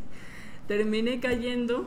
[0.67, 1.85] Terminé cayendo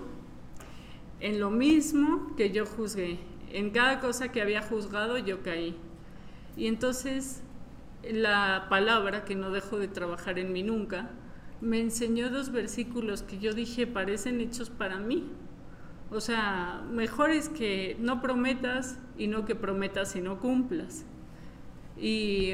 [1.20, 3.18] en lo mismo que yo juzgué.
[3.50, 5.76] En cada cosa que había juzgado yo caí.
[6.56, 7.42] Y entonces
[8.02, 11.10] la palabra, que no dejo de trabajar en mí nunca,
[11.64, 15.24] me enseñó dos versículos que yo dije parecen hechos para mí.
[16.10, 21.06] O sea, mejor es que no prometas y no que prometas y no cumplas.
[21.98, 22.52] Y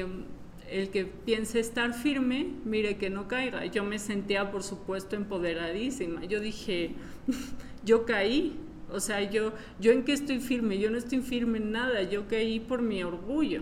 [0.69, 3.65] el que piense estar firme, mire que no caiga.
[3.65, 6.23] Yo me sentía, por supuesto, empoderadísima.
[6.25, 6.95] Yo dije,
[7.85, 8.57] yo caí.
[8.89, 12.27] O sea, yo, yo en qué estoy firme, yo no estoy firme en nada, yo
[12.27, 13.61] caí por mi orgullo.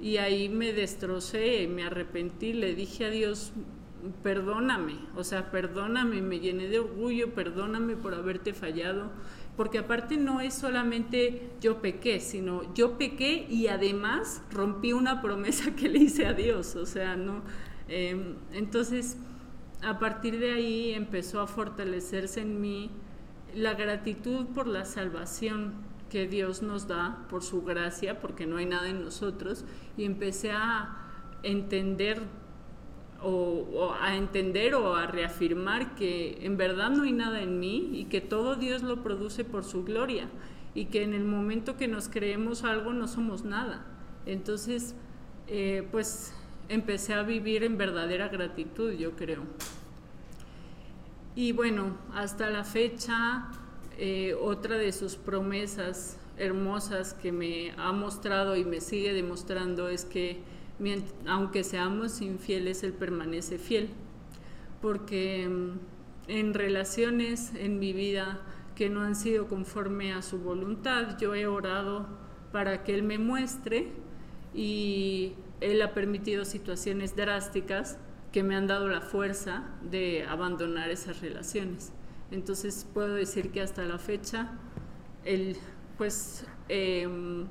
[0.00, 3.52] Y ahí me destrocé, me arrepentí, le dije a Dios,
[4.22, 9.10] perdóname, o sea, perdóname, me llené de orgullo, perdóname por haberte fallado,
[9.56, 15.74] porque aparte no es solamente yo pequé, sino yo pequé y además rompí una promesa
[15.76, 17.42] que le hice a Dios, o sea, no.
[17.88, 19.18] Em, entonces,
[19.82, 22.90] a partir de ahí empezó a fortalecerse en mí
[23.54, 25.74] la gratitud por la salvación
[26.08, 29.64] que Dios nos da, por su gracia, porque no hay nada en nosotros,
[29.96, 30.98] y empecé a
[31.42, 32.22] entender
[33.22, 38.06] o, a entender o a reafirmar que en verdad no hay nada en mí y
[38.06, 40.28] que todo Dios lo produce por su gloria
[40.74, 43.84] y que en el momento que nos creemos algo no somos nada.
[44.26, 44.94] Entonces,
[45.48, 46.34] eh, pues
[46.68, 49.42] empecé a vivir en verdadera gratitud, yo creo.
[51.34, 53.48] Y bueno, hasta la fecha,
[53.98, 60.04] eh, otra de sus promesas hermosas que me ha mostrado y me sigue demostrando es
[60.04, 60.40] que
[61.26, 63.90] aunque seamos infieles, Él permanece fiel.
[64.80, 65.78] Porque mm,
[66.28, 68.40] en relaciones en mi vida
[68.74, 72.06] que no han sido conforme a su voluntad, yo he orado
[72.52, 73.88] para que Él me muestre
[74.54, 77.98] y Él ha permitido situaciones drásticas
[78.32, 81.92] que me han dado la fuerza de abandonar esas relaciones.
[82.30, 84.52] Entonces puedo decir que hasta la fecha,
[85.24, 85.56] Él,
[85.98, 87.46] pues em,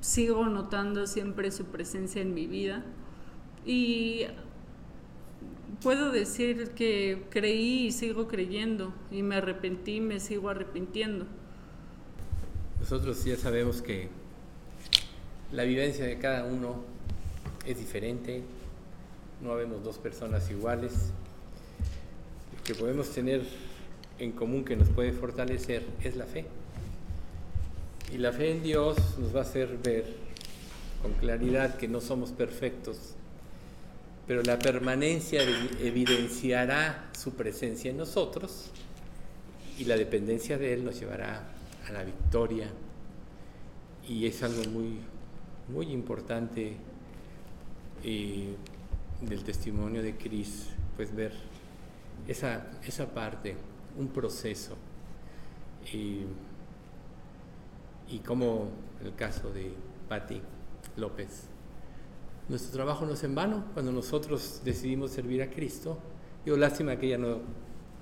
[0.00, 2.84] sigo notando siempre su presencia en mi vida
[3.64, 4.26] y
[5.82, 11.26] puedo decir que creí y sigo creyendo y me arrepentí y me sigo arrepintiendo.
[12.80, 14.08] Nosotros ya sabemos que
[15.52, 16.82] la vivencia de cada uno
[17.66, 18.42] es diferente,
[19.42, 21.10] no habemos dos personas iguales.
[22.56, 23.42] Lo que podemos tener
[24.18, 26.46] en común que nos puede fortalecer es la fe.
[28.12, 30.04] Y la fe en Dios nos va a hacer ver
[31.00, 33.14] con claridad que no somos perfectos,
[34.26, 35.42] pero la permanencia
[35.80, 38.70] evidenciará su presencia en nosotros
[39.78, 41.42] y la dependencia de Él nos llevará
[41.88, 42.68] a la victoria.
[44.08, 44.98] Y es algo muy,
[45.68, 46.76] muy importante
[48.02, 48.54] eh,
[49.20, 51.32] del testimonio de Cris, pues ver
[52.26, 53.54] esa, esa parte,
[53.96, 54.76] un proceso.
[55.92, 56.24] Eh,
[58.10, 58.68] y como
[59.02, 59.72] el caso de
[60.08, 60.40] Patti
[60.96, 61.44] López.
[62.48, 65.98] Nuestro trabajo no es en vano cuando nosotros decidimos servir a Cristo.
[66.44, 67.38] Digo, lástima que ella no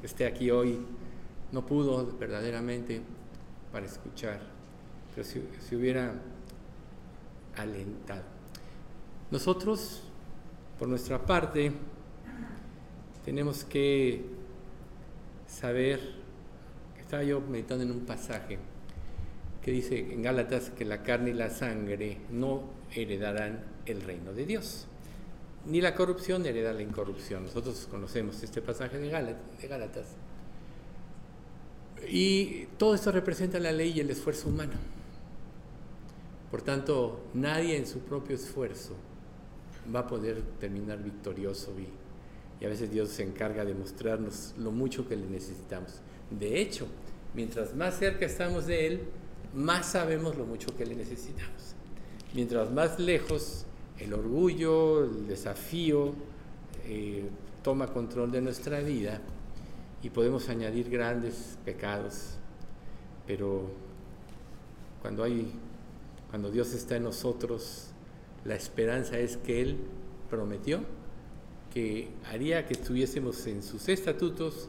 [0.03, 0.79] esté aquí hoy,
[1.53, 3.03] no pudo verdaderamente
[3.73, 4.41] para escuchar,
[5.15, 6.15] pero si, si hubiera
[7.57, 8.23] alentado.
[9.31, 10.03] Nosotros,
[10.79, 11.73] por nuestra parte,
[13.25, 14.25] tenemos que
[15.47, 16.01] saber,
[16.99, 18.59] estaba yo meditando en un pasaje,
[19.69, 24.47] que dice en Gálatas que la carne y la sangre no heredarán el reino de
[24.47, 24.87] Dios.
[25.66, 27.43] Ni la corrupción hereda la incorrupción.
[27.43, 30.07] Nosotros conocemos este pasaje de Gálatas.
[32.09, 34.73] Y todo esto representa la ley y el esfuerzo humano.
[36.51, 38.97] Por tanto, nadie en su propio esfuerzo
[39.95, 41.89] va a poder terminar victorioso y,
[42.62, 46.01] y a veces Dios se encarga de mostrarnos lo mucho que le necesitamos.
[46.31, 46.87] De hecho,
[47.35, 49.01] mientras más cerca estamos de Él,
[49.55, 51.74] más sabemos lo mucho que le necesitamos.
[52.34, 53.64] Mientras más lejos
[53.99, 56.12] el orgullo, el desafío
[56.84, 57.28] eh,
[57.62, 59.20] toma control de nuestra vida
[60.03, 62.36] y podemos añadir grandes pecados,
[63.26, 63.70] pero
[65.03, 65.53] cuando hay
[66.30, 67.86] cuando Dios está en nosotros,
[68.44, 69.78] la esperanza es que Él
[70.28, 70.80] prometió
[71.72, 74.68] que haría que estuviésemos en sus estatutos,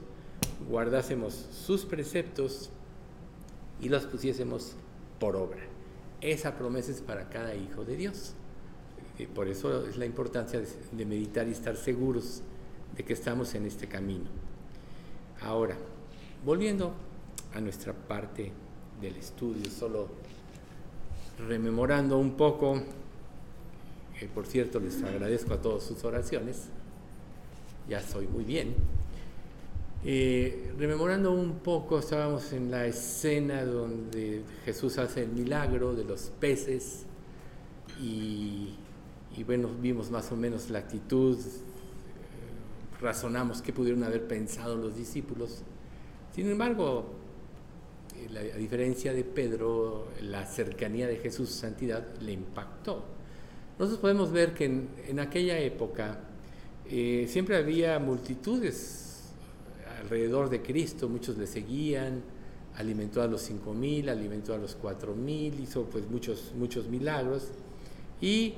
[0.69, 2.69] guardásemos sus preceptos
[3.82, 4.73] y los pusiésemos
[5.19, 5.61] por obra.
[6.21, 8.34] Esa promesa es para cada hijo de Dios.
[9.36, 10.61] Por eso es la importancia
[10.91, 12.41] de meditar y estar seguros
[12.95, 14.25] de que estamos en este camino.
[15.41, 15.77] Ahora,
[16.45, 16.93] volviendo
[17.53, 18.51] a nuestra parte
[19.01, 20.07] del estudio, solo
[21.47, 22.82] rememorando un poco,
[24.34, 26.65] por cierto les agradezco a todos sus oraciones,
[27.88, 28.75] ya soy muy bien,
[30.06, 36.32] eh, rememorando un poco, estábamos en la escena donde Jesús hace el milagro de los
[36.39, 37.06] peces
[38.02, 38.76] y,
[39.45, 41.41] bueno, vimos más o menos la actitud, eh,
[43.02, 45.64] razonamos qué pudieron haber pensado los discípulos.
[46.34, 47.06] Sin embargo,
[48.16, 53.04] eh, a diferencia de Pedro, la cercanía de Jesús, santidad, le impactó.
[53.78, 56.22] Nosotros podemos ver que en, aquella época
[56.88, 59.09] siempre había multitudes
[60.00, 62.22] alrededor de Cristo, muchos le seguían,
[62.76, 67.47] alimentó a los cinco mil, alimentó a los cuatro mil, hizo pues muchos, muchos milagros.
[68.22, 68.54] Y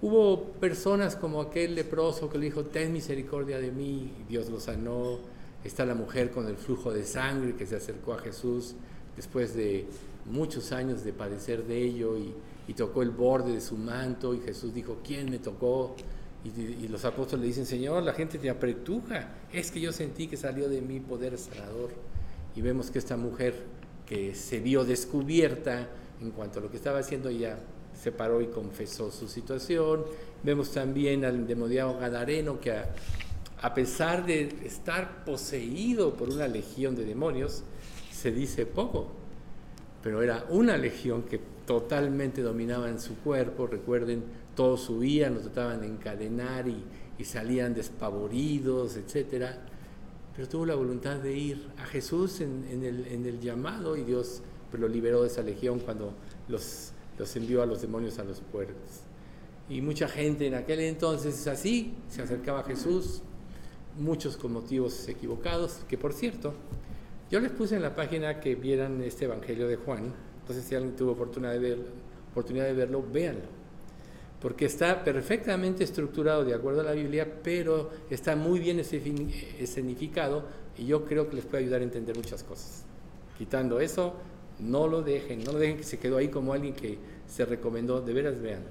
[0.00, 4.60] hubo personas como aquel leproso que le dijo, ten misericordia de mí, y Dios lo
[4.60, 5.18] sanó.
[5.64, 8.74] Está la mujer con el flujo de sangre que se acercó a Jesús
[9.16, 9.86] después de
[10.26, 12.32] muchos años de padecer de ello y,
[12.66, 15.94] y tocó el borde de su manto y Jesús dijo, ¿quién me tocó?
[16.44, 19.28] Y, los apóstoles le dicen, Señor, la gente te apretuja.
[19.52, 21.90] Es que yo sentí que salió de mi poder sanador.
[22.56, 23.54] Y vemos que esta mujer
[24.06, 25.88] que se vio descubierta
[26.20, 27.58] en cuanto a lo que estaba haciendo, ya
[27.94, 30.04] se paró y confesó su situación.
[30.42, 32.92] Vemos también al endemoniado Gadareno que a,
[33.60, 37.62] a pesar de estar poseído por una legión de demonios,
[38.10, 39.08] se dice poco,
[40.02, 43.66] pero era una legión que totalmente dominaba en su cuerpo.
[43.66, 44.24] Recuerden
[44.54, 46.84] todos huían, los trataban de encadenar y,
[47.24, 49.46] salían despavoridos, etc.
[50.34, 54.42] Pero tuvo la voluntad de ir a Jesús en, el, llamado y Dios
[54.72, 56.14] pues, lo liberó de esa legión cuando
[56.48, 56.90] los,
[57.36, 59.02] envió a los demonios a los puertos.
[59.68, 63.22] Y mucha gente en aquel entonces así, se acercaba a Jesús,
[64.00, 66.54] muchos con motivos equivocados, que por cierto,
[67.30, 70.96] yo les puse en la página que vieran este Evangelio de Juan, entonces si alguien
[70.96, 71.78] tuvo oportunidad de, ver,
[72.32, 73.61] oportunidad de verlo, véanlo
[74.42, 80.44] porque está perfectamente estructurado de acuerdo a la Biblia, pero está muy bien escenificado
[80.76, 82.84] y yo creo que les puede ayudar a entender muchas cosas.
[83.38, 84.14] Quitando eso,
[84.58, 88.00] no lo dejen, no lo dejen que se quedó ahí como alguien que se recomendó,
[88.00, 88.64] de veras vean.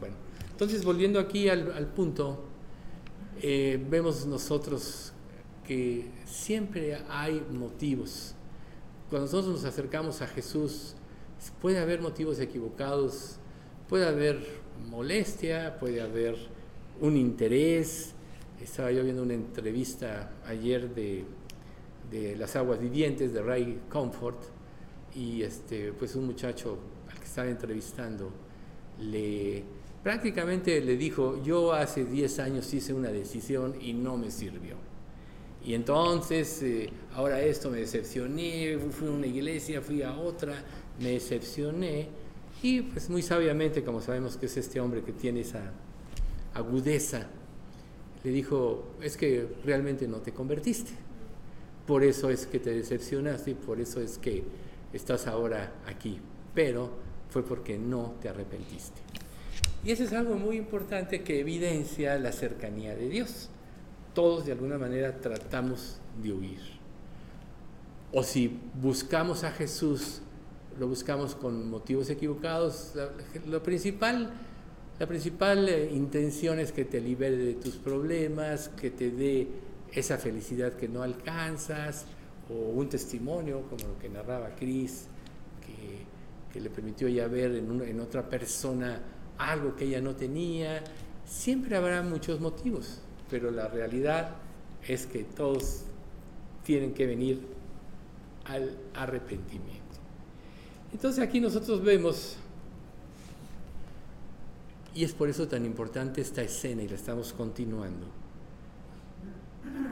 [0.00, 0.16] Bueno,
[0.50, 2.42] entonces volviendo aquí al, punto,
[3.40, 5.12] eh, vemos nosotros
[5.64, 8.34] que siempre hay motivos.
[9.08, 10.96] Cuando nosotros nos acercamos a Jesús,
[11.60, 13.36] puede haber motivos equivocados,
[13.88, 16.36] puede haber molestia, puede haber
[17.00, 18.14] un interés.
[18.60, 21.24] Estaba yo viendo una entrevista ayer de,
[22.10, 24.38] de las aguas vivientes de Ray Comfort
[25.14, 26.78] y este, pues un muchacho
[27.10, 28.30] al que estaba entrevistando
[29.00, 29.64] le
[30.02, 34.76] prácticamente le dijo, yo hace 10 años hice una decisión y no me sirvió.
[35.64, 40.54] Y entonces, eh, ahora esto me decepcioné, fui a una iglesia, fui a otra,
[40.98, 42.08] me decepcioné
[42.62, 45.72] y pues muy sabiamente, como sabemos que es este hombre que tiene esa
[46.54, 47.26] agudeza,
[48.22, 50.92] le dijo, es que realmente no te convertiste.
[51.86, 54.44] Por eso es que te decepcionaste y por eso es que
[54.92, 56.20] estás ahora aquí.
[56.54, 56.90] Pero
[57.30, 59.00] fue porque no te arrepentiste.
[59.84, 63.48] Y eso es algo muy importante que evidencia la cercanía de Dios.
[64.14, 66.60] Todos de alguna manera tratamos de huir.
[68.12, 70.21] O si buscamos a Jesús
[70.78, 72.92] lo buscamos con motivos equivocados.
[73.46, 74.32] lo principal,
[74.98, 79.48] la principal eh, intención es que te libere de tus problemas, que te dé
[79.92, 82.06] esa felicidad que no alcanzas,
[82.48, 85.06] o un testimonio como lo que narraba Cris,
[86.52, 89.00] que, le permitió ya ver en, en otra persona
[89.38, 90.84] algo que ella no tenía.
[91.24, 93.00] Siempre habrá muchos motivos,
[93.30, 94.36] pero la realidad
[94.86, 95.84] es que todos
[96.62, 97.40] tienen que venir
[98.44, 99.81] al arrepentimiento.
[100.92, 102.36] Entonces aquí nosotros vemos,
[104.94, 108.06] y es por eso tan importante esta escena y la estamos continuando,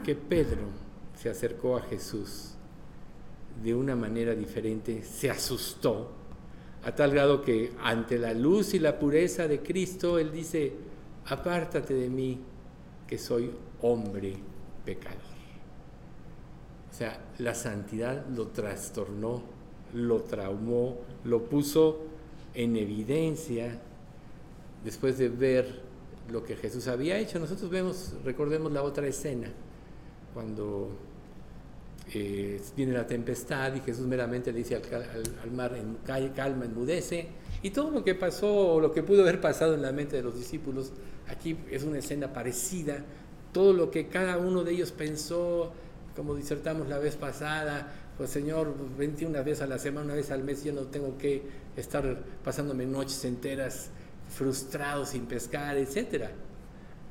[0.04, 0.68] que Pedro
[1.16, 2.50] se acercó a Jesús
[3.62, 6.12] de una manera diferente, se asustó,
[6.82, 10.72] a tal grado que ante la luz y la pureza de Cristo, él dice,
[11.26, 12.40] apártate de mí,
[13.06, 13.50] que soy
[13.82, 14.36] hombre
[14.84, 15.18] pecador.
[16.90, 19.42] O sea, la santidad lo trastornó
[19.94, 21.98] lo traumó, lo puso
[22.54, 23.78] en evidencia
[24.84, 25.80] después de ver
[26.30, 27.38] lo que Jesús había hecho.
[27.38, 29.48] Nosotros vemos, recordemos la otra escena,
[30.34, 30.90] cuando
[32.12, 35.96] eh, viene la tempestad y Jesús meramente le dice al, mar, en,
[36.34, 37.28] calma, enmudece,
[37.62, 40.36] y todo lo que pasó, lo que pudo haber pasado en la mente de los
[40.36, 40.92] discípulos,
[41.28, 43.04] aquí es una escena parecida,
[43.52, 45.72] todo lo que cada uno de ellos pensó,
[46.16, 50.30] como disertamos la vez pasada, pues Señor, vente una vez a la semana, una vez
[50.30, 51.42] al mes, yo no tengo que
[51.74, 53.88] estar pasándome noches enteras
[54.28, 56.26] frustrado sin pescar, etc.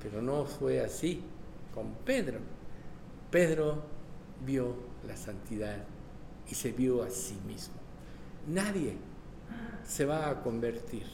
[0.03, 1.23] Pero no fue así
[1.73, 2.37] con Pedro.
[3.31, 3.81] Pedro
[4.45, 4.75] vio
[5.07, 5.83] la santidad
[6.47, 7.73] y se vio a sí mismo.
[8.45, 8.93] Nadie
[9.87, 11.07] se va a convertir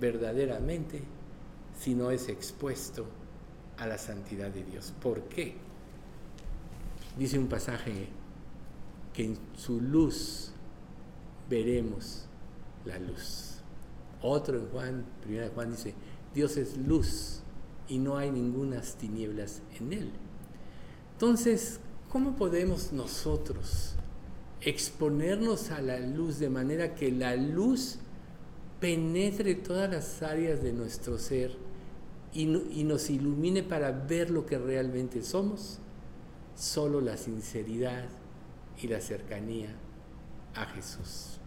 [0.00, 1.02] verdaderamente
[1.78, 3.04] si no es expuesto
[3.76, 4.94] a la santidad de Dios.
[4.98, 5.56] ¿Por qué?
[7.18, 8.08] Dice un pasaje
[9.16, 10.50] que en su luz
[11.48, 12.26] veremos
[12.84, 13.54] la luz.
[14.20, 15.94] Otro en Juan, primera Juan dice,
[16.34, 17.40] Dios es luz
[17.88, 20.10] y no hay ninguna tinieblas en él.
[21.12, 23.94] Entonces, ¿cómo podemos nosotros
[24.60, 27.96] exponernos a la luz de manera que la luz
[28.80, 31.56] penetre todas las áreas de nuestro ser
[32.34, 32.44] y
[32.84, 35.78] nos ilumine para ver lo que realmente somos?
[36.54, 38.08] Solo la sinceridad,
[38.80, 39.74] y la cercanía
[40.54, 41.38] a Jesús.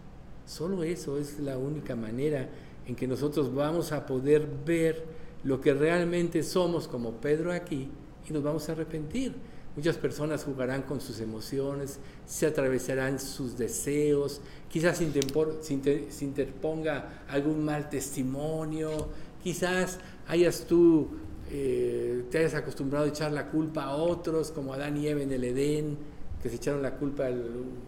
[0.46, 2.48] Solo eso es la única manera
[2.86, 5.04] en que nosotros vamos a poder ver
[5.44, 7.88] lo que realmente somos como Pedro aquí
[8.28, 9.34] y nos vamos a arrepentir.
[9.76, 17.88] Muchas personas jugarán con sus emociones, se atravesarán sus deseos, quizás se interponga algún mal
[17.88, 19.08] testimonio,
[19.42, 21.08] quizás hayas tú,
[21.50, 25.32] eh, te hayas acostumbrado a echar la culpa a otros, como Adán y Eva en
[25.32, 25.96] el Edén,
[26.42, 27.42] que se echaron la culpa, el,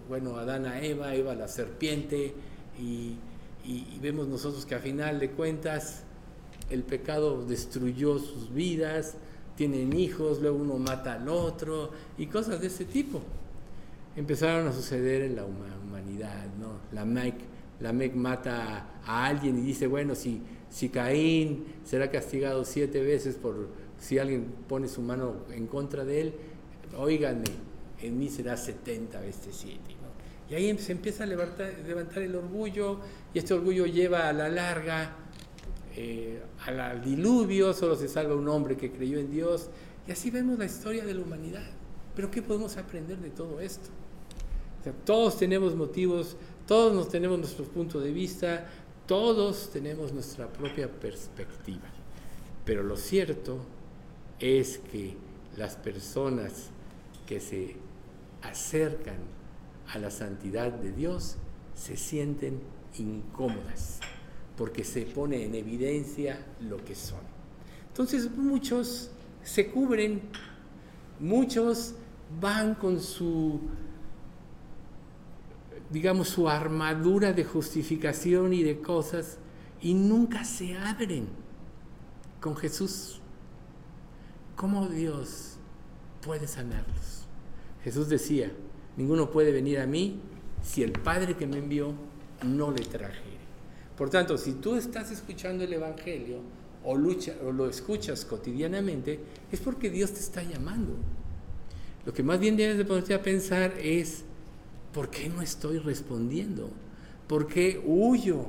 [0.08, 2.34] bueno, Adán a Eva, Eva a la serpiente,
[2.78, 3.16] y,
[4.00, 6.02] vemos nosotros que a final de cuentas
[6.70, 9.14] el pecado destruyó sus vidas,
[9.56, 13.22] tienen hijos, luego uno mata al otro y cosas de ese tipo.
[14.16, 16.80] Empezaron a suceder en la humanidad, ¿no?
[16.92, 17.36] La Mec,
[17.78, 23.68] la mata a alguien y dice, bueno, si, si Caín será castigado siete veces por
[24.00, 26.34] si alguien pone su mano en contra de él,
[26.96, 27.44] oíganme,
[28.02, 29.78] en mí será 70 veces 7.
[30.50, 33.00] Y ahí se empieza a levantar, el orgullo
[33.32, 35.16] y este orgullo lleva a la larga
[35.96, 39.70] eh, al diluvio, solo se salva un hombre que creyó en Dios.
[40.06, 41.64] Y así vemos la historia de la humanidad.
[42.14, 43.88] Pero ¿qué podemos aprender de todo esto?
[45.04, 46.36] todos tenemos motivos,
[46.66, 48.66] todos nos tenemos nuestro punto de vista,
[49.06, 51.88] todos tenemos nuestra propia perspectiva.
[52.64, 53.58] Pero lo cierto
[54.40, 55.16] es que
[55.56, 56.70] las personas
[57.26, 57.76] que se
[58.42, 59.18] acercan
[59.92, 61.36] a la santidad de Dios
[61.74, 62.60] se sienten
[62.98, 64.00] incómodas
[64.56, 67.20] porque se pone en evidencia lo que son.
[67.88, 69.10] Entonces muchos
[69.42, 70.22] se cubren,
[71.18, 71.94] muchos
[72.40, 73.60] van con su,
[75.90, 79.38] digamos, su armadura de justificación y de cosas
[79.80, 81.28] y nunca se abren
[82.40, 83.20] con Jesús.
[84.56, 85.56] ¿Cómo Dios
[86.20, 87.21] puede sanarlos?
[87.84, 88.52] Jesús decía,
[88.96, 90.20] ninguno puede venir a mí
[90.62, 91.92] si el Padre que me envió
[92.44, 93.32] no le traje.
[93.96, 96.38] Por tanto, si tú estás escuchando el Evangelio
[96.84, 99.20] o, o lo escuchas cotidianamente,
[99.50, 100.96] es porque Dios te está llamando.
[102.04, 104.24] Lo que más bien debes de ponerte a pensar es,
[104.92, 106.70] ¿por qué no estoy respondiendo?
[107.28, 108.46] ¿Por qué huyo?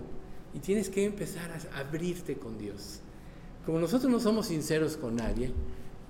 [0.55, 2.99] Y tienes que empezar a abrirte con Dios.
[3.65, 5.51] Como nosotros no somos sinceros con nadie,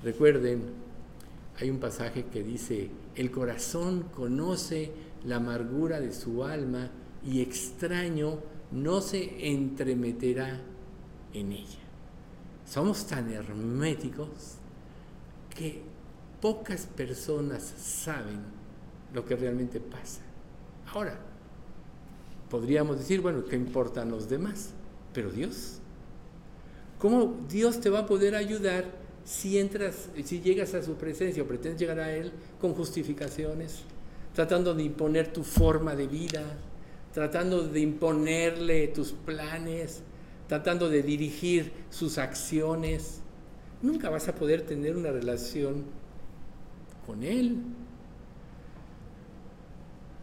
[0.03, 0.63] recuerden,
[1.59, 4.91] hay un pasaje que dice, el corazón conoce
[5.26, 6.89] la amargura de su alma
[7.26, 8.39] y extraño
[8.72, 10.59] no se entremeterá
[11.34, 11.80] en ella.
[12.66, 14.55] Somos tan herméticos
[15.55, 15.82] que
[16.41, 18.41] pocas personas saben
[19.14, 20.22] lo que realmente pasa.
[20.91, 21.18] Ahora,
[22.49, 24.72] podríamos decir, bueno, ¿qué importan los demás?
[25.14, 25.80] Pero Dios.
[26.99, 31.47] ¿Cómo Dios te va a poder ayudar si entras, si llegas a su presencia o
[31.47, 33.84] pretendes llegar a Él con justificaciones,
[34.34, 36.43] tratando de imponer tu forma de vida,
[37.13, 40.01] tratando de imponerle tus planes,
[40.47, 43.21] tratando de dirigir sus acciones.
[43.82, 45.86] Nunca vas a poder tener una relación
[47.05, 47.57] con Él.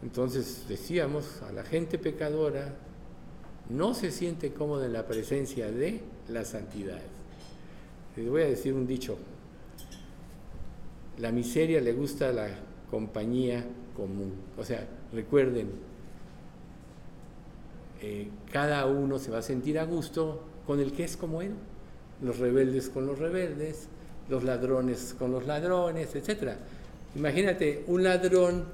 [0.03, 2.75] Entonces decíamos, a la gente pecadora
[3.69, 7.01] no se siente cómoda en la presencia de la santidad.
[8.15, 9.17] Les voy a decir un dicho,
[11.19, 12.47] la miseria le gusta a la
[12.89, 13.63] compañía
[13.95, 14.33] común.
[14.57, 15.69] O sea, recuerden,
[18.01, 21.53] eh, cada uno se va a sentir a gusto con el que es como él,
[22.21, 23.87] los rebeldes con los rebeldes,
[24.29, 26.53] los ladrones con los ladrones, etc.
[27.15, 28.65] Imagínate un ladrón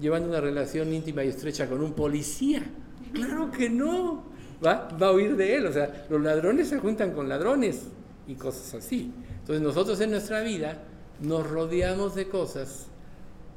[0.00, 2.62] llevando una relación íntima y estrecha con un policía.
[3.12, 4.24] Claro que no,
[4.64, 5.66] va, va a huir de él.
[5.66, 7.82] O sea, los ladrones se juntan con ladrones
[8.26, 9.12] y cosas así.
[9.40, 10.82] Entonces nosotros en nuestra vida
[11.20, 12.86] nos rodeamos de cosas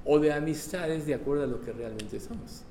[0.05, 2.61] o de amistades de acuerdo a lo que realmente somos.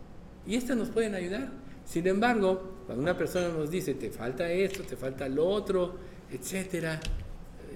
[0.47, 1.51] Y estas nos pueden ayudar.
[1.84, 5.97] Sin embargo, cuando una persona nos dice, te falta esto, te falta lo otro,
[6.30, 7.01] etcétera,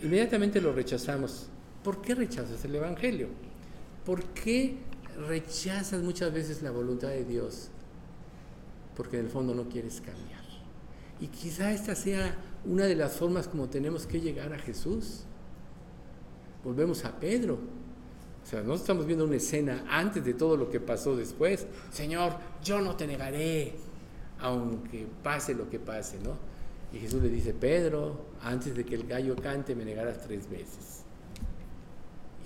[0.03, 1.49] inmediatamente lo rechazamos.
[1.83, 3.29] ¿Por qué rechazas el Evangelio?
[4.05, 4.77] ¿Por qué
[5.29, 7.69] rechazas muchas veces la voluntad de Dios?
[8.97, 10.48] Porque en el fondo no quieres cambiar.
[11.21, 15.25] Y quizá esta sea una de las formas como tenemos que llegar a Jesús.
[16.65, 17.59] Volvemos a Pedro.
[18.43, 21.67] O sea, no estamos viendo una escena antes de todo lo que pasó después.
[21.93, 23.75] Señor, yo no te negaré
[24.41, 26.37] aunque pase lo que pase, ¿no?
[26.93, 31.03] Y Jesús le dice, Pedro, antes de que el gallo cante me negarás tres veces.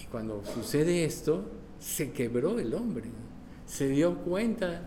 [0.03, 1.45] Y cuando sucede esto,
[1.79, 3.05] se quebró el hombre,
[3.67, 4.83] se dio cuenta,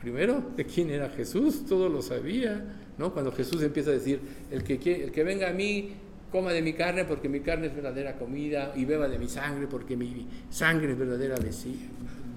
[0.00, 2.64] primero, de quién era Jesús, todo lo sabía,
[2.98, 3.12] ¿no?
[3.12, 4.20] Cuando Jesús empieza a decir,
[4.50, 5.92] el que, el que venga a mí,
[6.30, 9.66] coma de mi carne porque mi carne es verdadera comida y beba de mi sangre
[9.66, 11.36] porque mi sangre es verdadera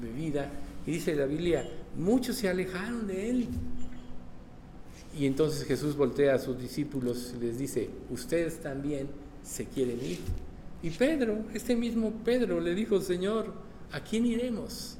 [0.02, 0.50] bebida.
[0.86, 3.48] Y dice la Biblia, muchos se alejaron de él.
[5.18, 9.08] Y entonces Jesús voltea a sus discípulos y les dice, ustedes también
[9.44, 10.20] se quieren ir.
[10.82, 13.54] Y Pedro, este mismo Pedro, le dijo, Señor,
[13.92, 14.98] ¿a quién iremos?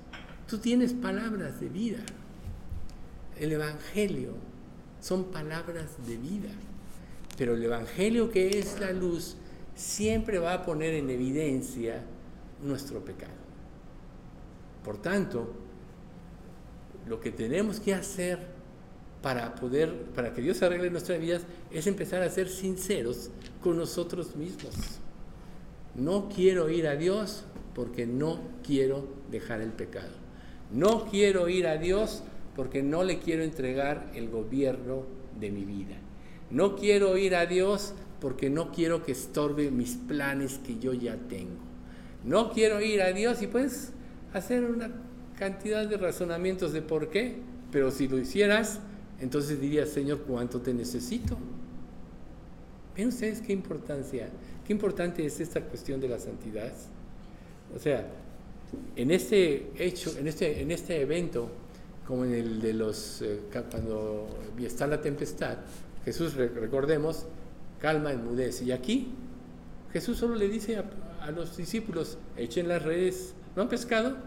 [0.48, 2.00] Tú tienes palabras de vida.
[3.42, 4.36] El Evangelio
[5.02, 6.50] son palabras de vida.
[7.40, 9.36] Pero el Evangelio que es la luz
[9.74, 12.04] siempre va a poner en evidencia
[12.62, 13.34] nuestro pecado.
[14.86, 15.56] Por tanto,
[17.08, 18.38] lo que tenemos que hacer
[19.24, 23.32] para poder, para que Dios arregle nuestras vidas, es empezar a ser sinceros
[23.64, 24.76] con nosotros mismos.
[25.96, 30.14] No quiero ir a Dios porque no quiero dejar el pecado.
[30.72, 32.22] No quiero ir a Dios
[32.56, 35.04] porque no le quiero entregar el gobierno
[35.40, 35.96] de mi vida.
[36.50, 41.16] No quiero ir a Dios porque no quiero que estorbe mis planes que yo ya
[41.16, 41.62] tengo.
[42.24, 43.94] No quiero ir a Dios y puedes
[44.34, 44.92] hacer una
[45.38, 47.38] cantidad de razonamientos de por qué,
[47.72, 48.80] pero si lo hicieras,
[49.20, 51.38] entonces dirías, Señor, ¿cuánto te necesito?
[52.96, 54.30] ¿Ven ustedes qué importancia,
[54.68, 56.72] qué importante es esta cuestión de la santidad?
[57.76, 58.06] O sea,
[58.96, 61.50] en este hecho, en este, en este evento,
[62.12, 63.40] como en el de los, eh,
[63.72, 64.28] cuando
[64.60, 65.60] está la tempestad,
[66.04, 67.26] Jesús, recordemos,
[67.80, 68.66] calma, enmudece.
[68.66, 69.14] Y aquí
[69.94, 74.18] Jesús solo le dice a, los discípulos, echen las redes, ¿no han pescado?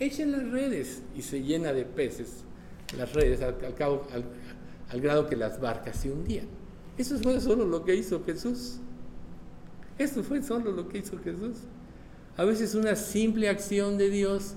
[0.00, 2.44] echen las redes y se llena de peces
[2.96, 4.06] las redes al, cabo,
[4.90, 6.46] al, grado que las barcas se hundían.
[6.96, 8.78] Eso fue solo lo que hizo Jesús.
[9.98, 11.58] Eso fue solo lo que hizo Jesús.
[12.38, 14.54] A veces una simple acción de Dios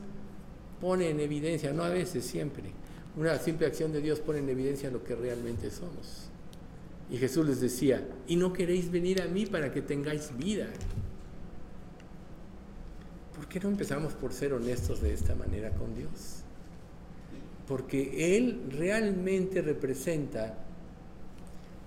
[0.80, 2.72] pone en evidencia, no a veces, siempre,
[3.16, 6.30] una simple acción de Dios pone en evidencia lo que realmente somos.
[7.10, 10.68] Y Jesús les decía, y no queréis venir a mí para que tengáis vida.
[13.40, 16.44] ¿por qué no empezamos por ser honestos de esta manera con Dios?
[17.70, 20.58] Porque Él realmente representa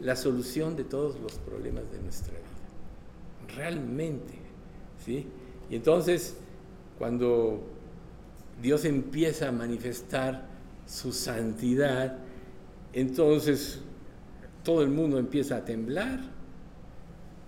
[0.01, 3.55] la solución de todos los problemas de nuestra vida.
[3.55, 4.33] Realmente.
[5.05, 5.27] ¿sí?
[5.69, 6.37] Y entonces,
[6.99, 7.63] cuando
[8.63, 10.47] Dios empieza a manifestar
[10.87, 12.19] su santidad,
[12.93, 13.81] entonces
[14.63, 16.21] todo el mundo empieza a temblar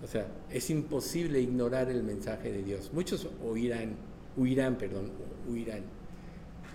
[0.05, 2.91] o sea, es imposible ignorar el mensaje de Dios.
[2.93, 3.95] Muchos oirán,
[4.37, 5.11] huirán, perdón,
[5.49, 5.81] huirán.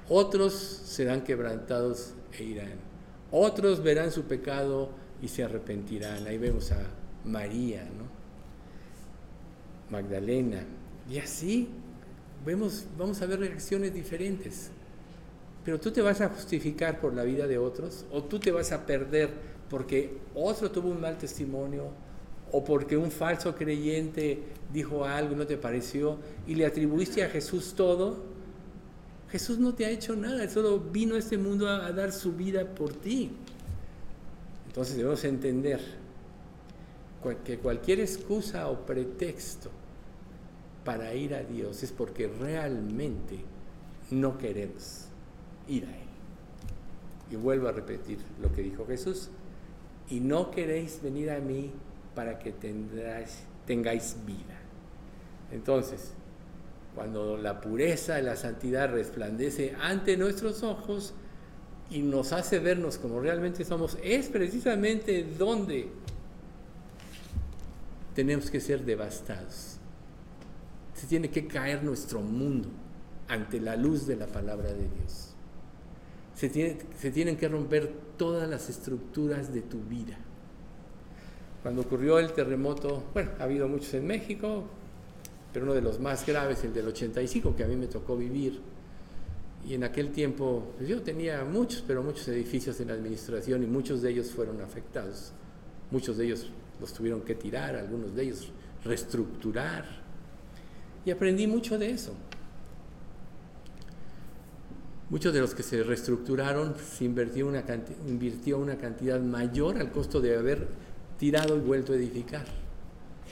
[0.08, 2.72] Otros serán quebrantados e irán.
[3.30, 4.90] Otros verán su pecado
[5.22, 6.26] y se arrepentirán.
[6.26, 6.82] Ahí vemos a
[7.24, 8.04] María, ¿no?
[9.90, 10.64] Magdalena.
[11.08, 11.68] Y así
[12.44, 14.70] vemos, vamos a ver reacciones diferentes.
[15.64, 18.72] Pero tú te vas a justificar por la vida de otros o tú te vas
[18.72, 19.30] a perder
[19.68, 21.90] porque otro tuvo un mal testimonio,
[22.52, 27.28] o porque un falso creyente dijo algo y no te pareció y le atribuiste a
[27.28, 28.24] Jesús todo,
[29.30, 32.64] Jesús no te ha hecho nada, solo vino a este mundo a, dar su vida
[32.64, 33.30] por ti.
[34.66, 35.80] Entonces debemos entender
[37.44, 39.70] que cualquier excusa o pretexto
[40.84, 43.40] para ir a Dios es porque realmente
[44.10, 45.06] no queremos
[45.68, 46.08] ir a Él.
[47.30, 49.30] Y vuelvo a repetir lo que dijo Jesús,
[50.08, 51.70] y no queréis venir a mí
[52.14, 52.52] para que
[53.66, 54.58] tengáis vida.
[55.52, 56.12] Entonces,
[56.94, 61.14] cuando la pureza y la santidad resplandece ante nuestros ojos
[61.90, 65.88] y nos hace vernos como realmente somos, es precisamente donde
[68.14, 69.79] tenemos que ser devastados.
[71.00, 72.68] Se tiene que caer nuestro mundo
[73.28, 75.34] ante la luz de la palabra de Dios.
[76.34, 76.48] Se,
[77.10, 80.18] tienen que romper todas las estructuras de tu vida
[81.62, 84.64] cuando ocurrió el terremoto, bueno, ha habido muchos en México,
[85.52, 88.60] pero uno de los más graves, el del 85, que a mí me tocó vivir.
[89.68, 93.66] Y en aquel tiempo, pues yo tenía muchos, pero muchos edificios en la administración y
[93.66, 95.32] muchos de ellos fueron afectados.
[95.90, 98.50] Muchos de ellos los tuvieron que tirar, algunos de ellos
[98.82, 99.99] reestructurar.
[101.04, 102.14] Y aprendí mucho de eso.
[105.08, 107.64] Muchos de los que se reestructuraron se invirtió una,
[108.06, 110.68] invirtió una cantidad mayor al costo de haber
[111.18, 112.44] tirado y vuelto a edificar.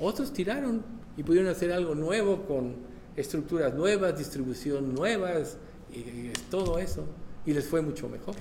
[0.00, 0.82] Otros tiraron
[1.16, 2.74] y pudieron hacer algo nuevo con
[3.16, 5.56] estructuras nuevas, distribución nuevas,
[5.92, 7.04] y, todo eso.
[7.46, 8.34] Y les fue mucho mejor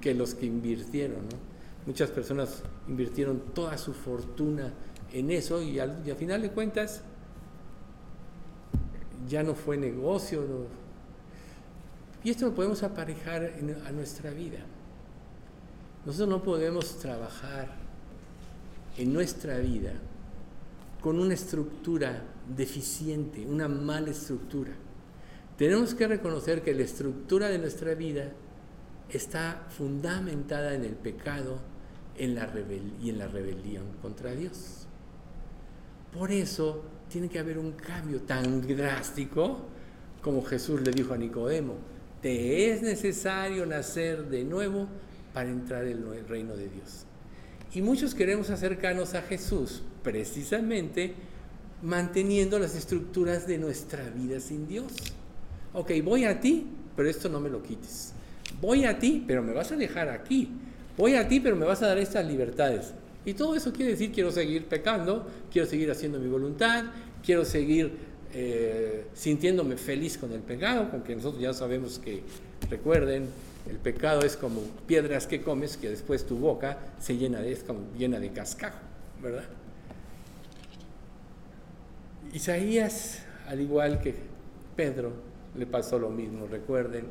[0.00, 1.20] que los que invirtieron.
[1.86, 4.72] Muchas personas invirtieron toda su fortuna
[5.12, 7.02] en eso y al, final de cuentas
[9.28, 10.42] ya no fue negocio.
[12.22, 13.52] Y esto lo podemos aparejar
[13.86, 14.58] a nuestra vida.
[16.06, 17.68] Nosotros no podemos trabajar
[18.96, 19.92] en nuestra vida
[21.00, 22.22] con una estructura
[22.56, 24.72] deficiente, una mala estructura.
[25.58, 28.32] Tenemos que reconocer que la estructura de nuestra vida
[29.08, 31.58] está fundamentada en el pecado
[32.16, 32.50] en la
[33.02, 34.86] y en la rebelión contra Dios.
[36.12, 36.82] Por eso
[37.14, 39.60] tiene que haber un cambio tan drástico
[40.20, 41.76] como Jesús le dijo a Nicodemo,
[42.20, 44.88] te es necesario nacer de nuevo
[45.32, 47.06] para entrar en el reino de Dios.
[47.72, 51.14] Y muchos queremos acercarnos a Jesús precisamente
[51.82, 54.92] manteniendo las estructuras de nuestra vida sin Dios.
[55.72, 58.12] Ok, voy a ti, pero esto no me lo quites.
[58.60, 60.50] Voy a ti, pero me vas a dejar aquí.
[60.96, 62.92] voy a ti, pero me vas a dar estas libertades.
[63.26, 66.84] Y todo eso quiere decir, quiero seguir pecando, quiero seguir haciendo mi voluntad,
[67.24, 67.92] quiero seguir
[68.32, 72.22] eh, sintiéndome feliz con el pecado, porque nosotros ya sabemos que,
[72.68, 73.28] recuerden,
[73.70, 77.62] el pecado es como piedras que comes, que después tu boca se llena de, es
[77.62, 78.78] como llena de cascajo,
[79.22, 79.44] ¿verdad?
[82.32, 84.14] Isaías, al igual que
[84.76, 85.12] Pedro,
[85.56, 87.04] le pasó lo mismo, recuerden,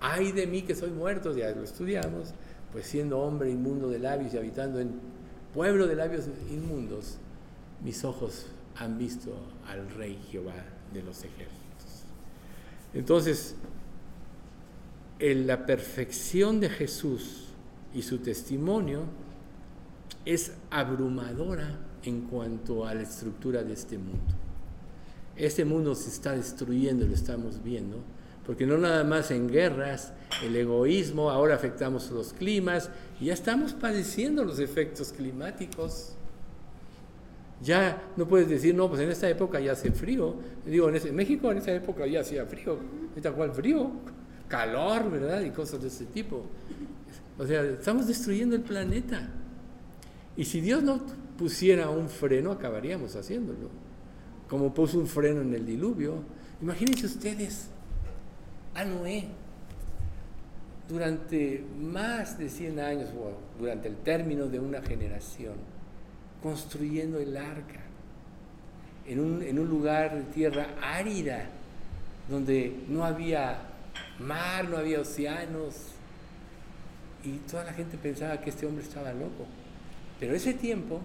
[0.00, 2.32] ay de mí que soy muerto, ya lo estudiamos,
[2.72, 4.92] pues siendo hombre inmundo de labios y habitando en
[5.52, 7.18] pueblo de labios inmundos,
[7.82, 8.46] mis ojos
[8.78, 9.34] han visto
[9.66, 12.04] al Rey Jehová de los ejércitos.
[12.94, 13.56] Entonces,
[15.18, 17.48] en la perfección de Jesús
[17.94, 19.02] y su testimonio
[20.24, 24.34] es abrumadora en cuanto a la estructura de este mundo.
[25.36, 28.02] Este mundo se está destruyendo, lo estamos viendo,
[28.46, 30.12] porque no nada más en guerras,
[30.42, 36.14] el egoísmo, ahora afectamos los climas, ya estamos padeciendo los efectos climáticos.
[37.62, 40.36] Ya no puedes decir, no, pues en esta época ya hace frío.
[40.64, 42.78] Digo, en, México en esa época ya hacía frío.
[43.16, 43.90] ¿Está cuál frío?
[44.46, 45.40] Calor, ¿verdad?
[45.42, 46.44] Y cosas de ese tipo.
[47.36, 49.28] O sea, estamos destruyendo el planeta.
[50.36, 51.00] Y si Dios no
[51.36, 53.70] pusiera un freno, acabaríamos haciéndolo.
[54.48, 56.22] Como puso un freno en el diluvio.
[56.62, 57.68] Imagínense ustedes
[58.74, 59.28] a Noé
[60.88, 65.54] durante más de 100 años, o durante el término de una generación,
[66.42, 67.80] construyendo el arca
[69.06, 71.46] en un, en un lugar de tierra árida,
[72.28, 73.58] donde no había
[74.18, 75.74] mar, no había océanos,
[77.24, 79.46] y toda la gente pensaba que este hombre estaba loco.
[80.20, 81.00] Pero ese tiempo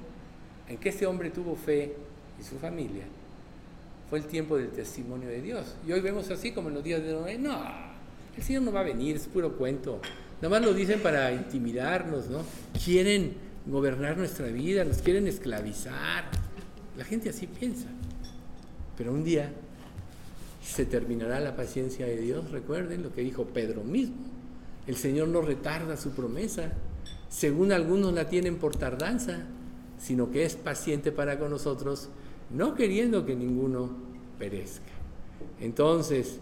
[0.67, 1.95] en que este hombre tuvo fe
[2.39, 3.03] y su familia,
[4.09, 5.75] fue el tiempo del testimonio de Dios.
[5.87, 7.59] Y hoy vemos así como en los días de Noé, no,
[8.35, 9.99] el Señor no va a venir, es puro cuento.
[10.41, 12.39] Nada más lo dicen para intimidarnos, ¿no?
[12.83, 13.33] Quieren
[13.65, 16.25] gobernar nuestra vida, nos quieren esclavizar.
[16.97, 17.87] La gente así piensa.
[18.97, 19.51] Pero un día
[20.63, 24.15] se terminará la paciencia de Dios, recuerden lo que dijo Pedro mismo.
[24.87, 26.73] El Señor no retarda su promesa,
[27.29, 29.45] según algunos la tienen por tardanza,
[29.97, 32.09] sino que es paciente para con nosotros,
[32.49, 33.89] no queriendo que ninguno
[34.37, 34.91] perezca.
[35.59, 36.39] Entonces,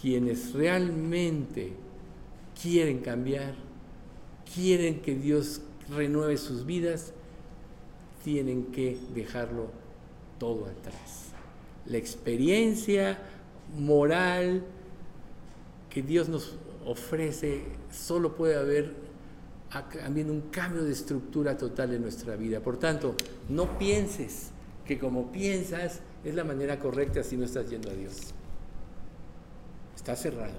[0.00, 1.72] quienes realmente
[2.60, 3.54] quieren cambiar,
[4.54, 5.60] quieren que Dios
[5.90, 7.12] renueve sus vidas,
[8.24, 9.68] tienen que dejarlo
[10.38, 11.26] todo atrás.
[11.86, 13.18] La experiencia
[13.76, 14.62] moral
[15.90, 18.94] que Dios nos ofrece solo puede haber
[20.02, 22.60] también un cambio de estructura total en nuestra vida.
[22.60, 23.14] Por tanto,
[23.48, 24.50] no pienses
[24.84, 28.16] que como piensas es la manera correcta si no estás yendo a Dios.
[29.94, 30.54] Está cerrado.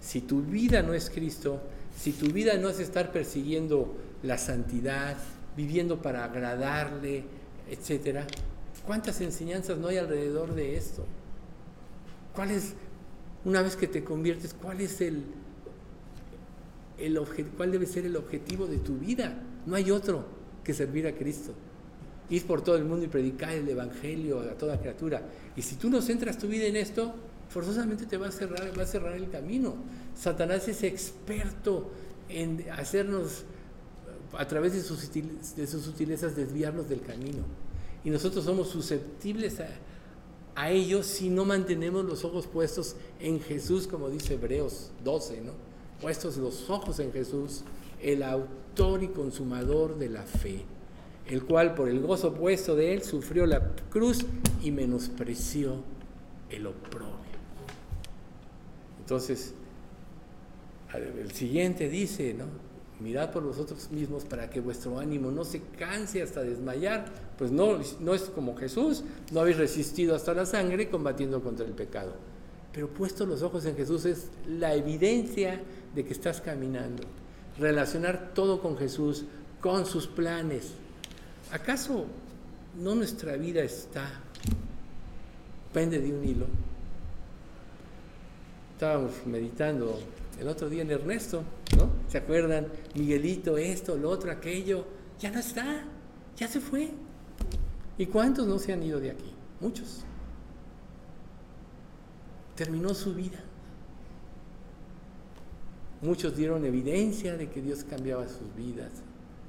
[0.00, 1.60] Si tu vida no es Cristo,
[1.96, 5.16] si tu vida no es estar persiguiendo la santidad,
[5.56, 7.24] viviendo para agradarle,
[7.70, 8.26] etcétera,
[8.86, 11.04] ¿cuántas enseñanzas no hay alrededor de esto?
[12.34, 12.74] ¿Cuál es,
[13.44, 15.24] una vez que te conviertes, cuál es el,
[16.98, 17.18] el
[17.56, 19.42] cuál debe ser el objetivo de tu vida?
[19.66, 20.24] No hay otro
[20.64, 21.52] que servir a Cristo.
[22.30, 25.22] Ir por todo el mundo y predicar el Evangelio a toda criatura.
[25.56, 27.14] Y si tú no centras tu vida en esto,
[27.48, 29.74] forzosamente te va a cerrar, va a cerrar el camino.
[30.14, 31.90] Satanás es experto
[32.28, 33.44] en hacernos,
[34.36, 37.44] a través de sus, de sus sutilezas, desviarnos del camino.
[38.04, 39.68] Y nosotros somos susceptibles a,
[40.54, 45.52] a ellos si no mantenemos los ojos puestos en Jesús, como dice Hebreos 12, ¿no?
[46.00, 47.62] Puestos los ojos en Jesús,
[48.02, 50.64] el autor y consumador de la fe,
[51.26, 54.24] el cual por el gozo puesto de él sufrió la cruz
[54.62, 55.76] y menospreció
[56.50, 57.18] el oprobio.
[59.00, 59.54] Entonces,
[60.94, 62.67] el siguiente dice, ¿no?
[63.00, 67.06] Mirad por vosotros mismos para que vuestro ánimo no se canse hasta desmayar,
[67.38, 71.72] pues no, no es como Jesús, no habéis resistido hasta la sangre combatiendo contra el
[71.72, 72.14] pecado.
[72.72, 75.60] Pero puesto los ojos en Jesús es la evidencia
[75.94, 77.04] de que estás caminando.
[77.58, 79.24] Relacionar todo con Jesús,
[79.60, 80.72] con sus planes.
[81.52, 82.04] ¿Acaso
[82.80, 84.08] no nuestra vida está
[85.72, 86.46] pende de un hilo?
[88.74, 89.98] Estábamos meditando
[90.40, 91.42] el otro día en Ernesto,
[91.76, 91.90] ¿no?
[92.08, 92.68] ¿Se acuerdan?
[92.94, 94.84] Miguelito, esto, lo otro, aquello.
[95.20, 95.84] Ya no está,
[96.36, 96.90] ya se fue.
[97.98, 99.34] ¿Y cuántos no se han ido de aquí?
[99.60, 100.04] Muchos.
[102.54, 103.38] Terminó su vida.
[106.00, 108.92] Muchos dieron evidencia de que Dios cambiaba sus vidas,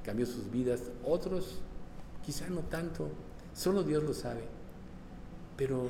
[0.04, 0.82] cambió sus vidas.
[1.06, 1.60] Otros,
[2.26, 3.10] quizá no tanto,
[3.54, 4.42] solo Dios lo sabe.
[5.56, 5.88] Pero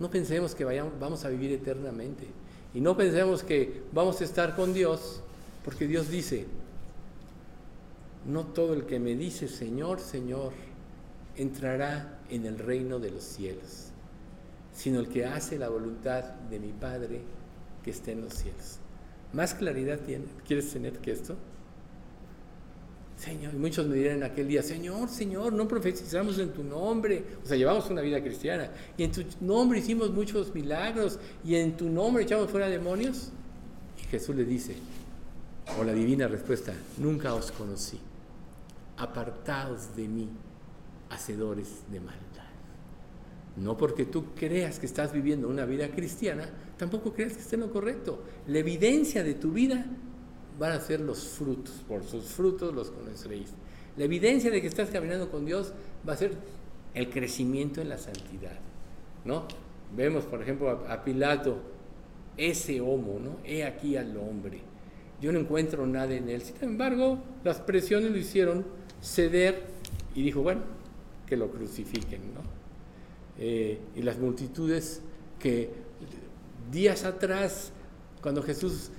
[0.00, 2.26] no pensemos que vayamos, vamos a vivir eternamente.
[2.74, 5.22] Y no pensemos que vamos a estar con Dios,
[5.64, 6.46] porque Dios dice,
[8.26, 10.52] no todo el que me dice Señor, Señor,
[11.36, 13.88] entrará en el reino de los cielos,
[14.74, 17.20] sino el que hace la voluntad de mi Padre
[17.82, 18.78] que está en los cielos.
[19.32, 20.24] ¿Más claridad tiene?
[20.46, 21.36] ¿Quieres tener que esto?
[23.16, 27.22] Señor, y muchos me dirán en aquel día, Señor, Señor, no profetizamos en tu nombre.
[27.44, 28.70] O sea, llevamos una vida cristiana.
[28.96, 31.18] Y en tu nombre hicimos muchos milagros.
[31.44, 33.30] Y en tu nombre echamos fuera demonios.
[34.02, 34.74] Y Jesús le dice,
[35.78, 38.00] o la divina respuesta, nunca os conocí.
[38.96, 40.28] Apartaos de mí,
[41.10, 42.20] hacedores de maldad.
[43.56, 47.62] No porque tú creas que estás viviendo una vida cristiana, tampoco creas que esté en
[47.62, 48.22] lo correcto.
[48.46, 49.84] La evidencia de tu vida
[50.58, 51.82] van a ser los frutos.
[51.86, 53.50] Por sus frutos los conoceréis.
[53.96, 55.72] La evidencia de que estás caminando con Dios
[56.08, 56.34] va a ser
[56.94, 58.58] el crecimiento en la santidad.
[59.24, 59.46] ¿No?
[59.94, 61.58] Vemos, por ejemplo, a, Pilato,
[62.36, 63.38] ese homo, ¿no?
[63.44, 64.69] He aquí al hombre.
[65.20, 66.42] Yo no encuentro nada en él.
[66.42, 68.64] Sin embargo, las presiones lo hicieron
[69.02, 69.64] ceder
[70.14, 70.62] y dijo, bueno,
[71.26, 72.40] que lo crucifiquen, ¿no?
[73.38, 75.00] Eh, y las multitudes
[75.38, 75.70] que
[76.70, 77.72] días atrás,
[78.20, 78.90] cuando Jesús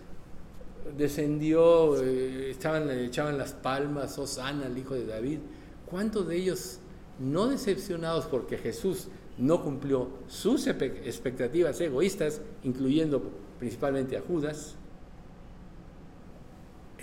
[0.98, 5.40] descendió, eh, estaban, echaban las palmas, Osana, el hijo de David,
[5.86, 6.80] ¿cuántos de ellos
[7.20, 9.08] no decepcionados porque Jesús
[9.38, 13.22] no cumplió sus expectativas egoístas, incluyendo
[13.60, 14.76] principalmente a Judas,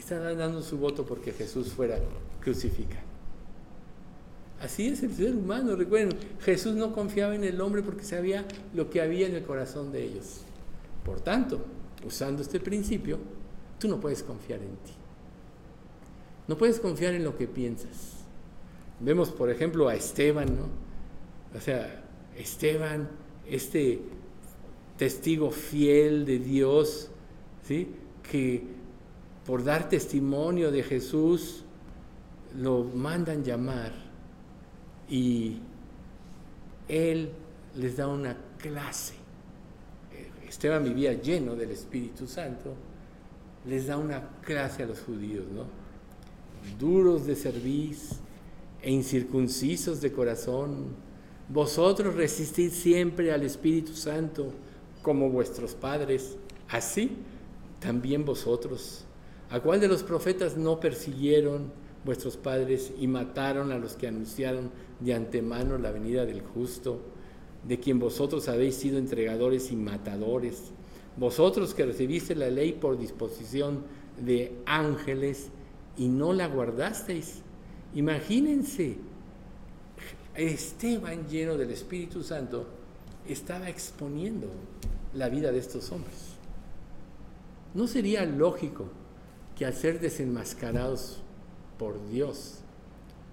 [0.01, 1.99] están dando su voto porque Jesús fuera
[2.41, 3.09] crucificado?
[4.61, 8.45] Así es el ser humano, recuerden, Jesús no confiaba en el hombre porque sabía
[8.75, 10.41] lo que había en el corazón de ellos.
[11.05, 11.65] Por tanto,
[12.05, 13.19] usando este principio,
[13.79, 14.93] tú no puedes confiar en ti.
[16.49, 18.25] No puedes confiar en lo que piensas.
[19.01, 20.69] Vemos, por ejemplo, a Esteban, ¿no?
[21.57, 22.05] O sea,
[22.37, 23.09] Esteban,
[23.47, 24.01] este
[24.97, 27.11] testigo fiel de Dios,
[27.63, 27.95] ¿sí?
[28.29, 28.65] Que
[29.49, 31.63] por dar testimonio de Jesús
[32.55, 33.93] lo mandan llamar
[35.09, 35.57] y
[36.87, 37.31] él
[37.75, 39.15] les da una clase.
[40.47, 42.75] Esteban vivía lleno del Espíritu Santo,
[43.65, 45.65] les da una clase a los judíos, ¿no?
[46.79, 48.17] Duros de cerviz
[48.83, 50.89] e incircuncisos de corazón,
[51.49, 54.53] vosotros resistid siempre al Espíritu Santo
[55.01, 56.37] como vuestros padres,
[56.69, 57.17] así
[57.81, 59.07] también vosotros.
[59.51, 61.73] ¿A cuál de los profetas no persiguieron
[62.05, 64.71] vuestros padres y mataron a los que anunciaron
[65.01, 67.01] de antemano la venida del justo,
[67.67, 70.71] de quien vosotros habéis sido entregadores y matadores,
[71.17, 73.85] vosotros que recibiste la ley por disposición
[74.19, 75.49] de ángeles
[75.97, 77.43] y no la guardasteis.
[77.95, 78.99] Imagínense,
[80.35, 82.67] Esteban lleno del Espíritu Santo
[83.27, 84.49] estaba exponiendo
[85.15, 86.37] la vida de estos hombres.
[87.75, 88.89] ¿No sería lógico
[89.59, 91.19] que al ser desenmascarados
[91.79, 92.59] por Dios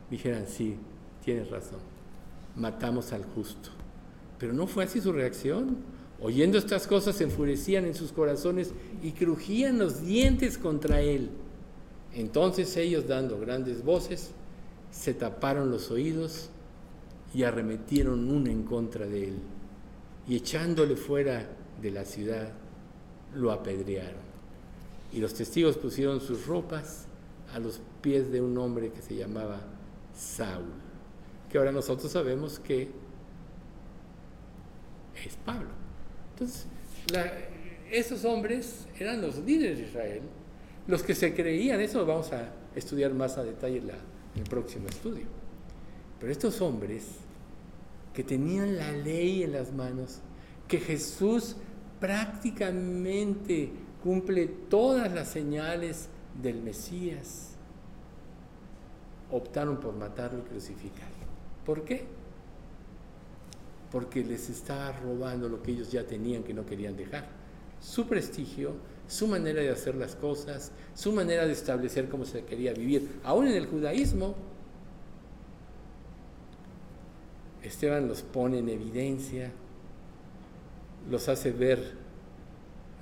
[0.10, 0.76] dijeran, sí,
[1.24, 1.80] tienes razón,
[2.56, 3.70] matamos al justo.
[4.40, 5.78] Pero no fue así su reacción.
[6.20, 8.74] Oyendo estas cosas se enfurecían en sus corazones
[9.04, 11.30] y crujían los dientes contra él.
[12.16, 14.32] Entonces ellos, dando grandes voces,
[14.90, 16.50] se taparon los oídos
[17.36, 19.36] y arremetieron una en contra de él.
[20.28, 21.48] Y echándole fuera
[21.82, 22.52] de la ciudad,
[23.36, 24.25] lo apedrearon.
[25.12, 27.06] Y los testigos pusieron sus ropas
[27.54, 29.62] a los pies de un hombre que se llamaba
[30.14, 30.86] Saúl
[31.56, 32.90] que ahora nosotros sabemos que
[35.26, 35.70] es Pablo.
[36.34, 36.66] Entonces,
[37.90, 40.22] esos hombres eran los líderes de Israel,
[40.86, 43.90] los que se creían, eso lo vamos a estudiar más a detalle en,
[44.36, 45.26] el próximo estudio.
[46.20, 47.06] Pero estos hombres
[48.14, 50.20] que tenían la ley en las manos,
[50.68, 51.56] que Jesús
[52.02, 53.72] prácticamente
[54.06, 57.56] cumple todas las señales del Mesías,
[59.32, 61.26] optaron por matarlo y crucificarlo.
[61.66, 62.06] ¿Por qué?
[63.92, 67.26] Porque les estaba robando lo que ellos ya tenían que no querían dejar.
[67.82, 68.74] Su prestigio,
[69.08, 73.22] su manera de hacer las cosas, su manera de establecer cómo se quería vivir.
[73.24, 74.36] Aún en el judaísmo,
[77.64, 79.52] Esteban los pone en evidencia,
[81.10, 82.05] los hace ver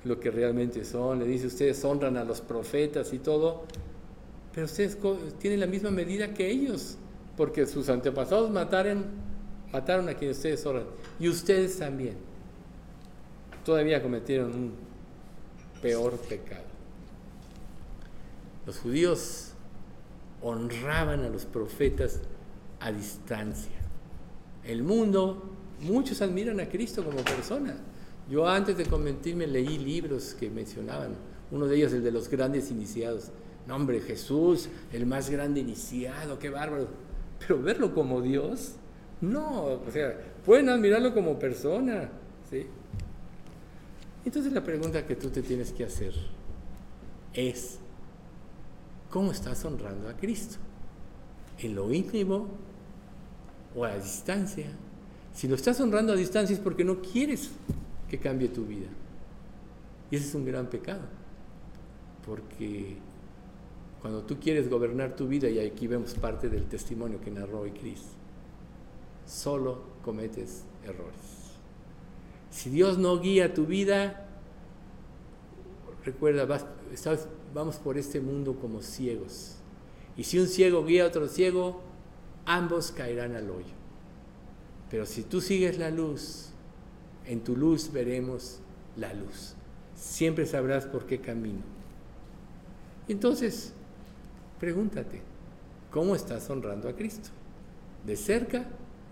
[0.04, 3.64] lo que realmente son, le dice, ustedes honran a los profetas y todo,
[4.54, 4.98] pero ustedes
[5.38, 6.98] tienen la misma medida que ellos
[7.36, 9.04] porque sus antepasados mataron,
[9.72, 10.84] mataron a quienes ustedes oran,
[11.18, 12.16] y ustedes también
[13.64, 14.72] todavía cometieron un
[15.80, 16.64] peor pecado.
[18.66, 19.52] Los judíos
[20.42, 22.20] honraban a los profetas
[22.80, 23.72] a distancia.
[24.64, 25.50] El mundo,
[25.80, 27.76] muchos admiran a Cristo como persona.
[28.30, 31.14] Yo antes de convertirme leí libros que mencionaban,
[31.50, 33.30] uno de ellos el de los grandes iniciados
[33.66, 36.88] No, Jesús, el más grande iniciado, qué bárbaro.
[37.38, 38.74] Pero verlo como Dios,
[39.20, 42.10] no, o sea, pueden admirarlo como persona,
[42.50, 42.66] ¿sí?
[44.24, 46.14] Entonces la pregunta que tú te tienes que hacer
[47.32, 47.78] es,
[49.10, 50.56] ¿cómo estás honrando a Cristo?
[51.58, 52.48] ¿En lo íntimo
[53.74, 54.66] o a distancia?
[55.34, 57.50] Si lo estás honrando a distancia es porque no quieres
[58.08, 58.88] que cambie tu vida.
[60.10, 61.02] Y ese es un gran pecado.
[62.26, 62.96] Porque
[64.00, 67.70] cuando tú quieres gobernar tu vida, y aquí vemos parte del testimonio que narró hoy
[67.70, 68.02] Cris,
[69.26, 71.54] solo cometes errores.
[72.50, 74.28] Si Dios no guía tu vida,
[76.04, 76.46] recuerda,
[77.52, 79.56] vamos por este mundo como ciegos.
[80.16, 81.80] Y si un ciego guía a otro ciego,
[82.46, 83.74] ambos caerán al hoyo.
[84.90, 86.50] Pero si tú sigues la luz,
[87.26, 88.60] en tu luz veremos
[88.96, 89.54] la luz.
[89.96, 91.60] Siempre sabrás por qué camino.
[93.08, 93.72] Entonces,
[94.60, 95.20] pregúntate,
[95.90, 97.30] ¿cómo estás honrando a Cristo?
[98.06, 98.64] ¿De cerca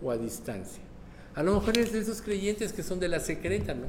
[0.03, 0.83] o a distancia?
[1.35, 3.87] A lo mejor eres de esos creyentes que son de la secreta, ¿no?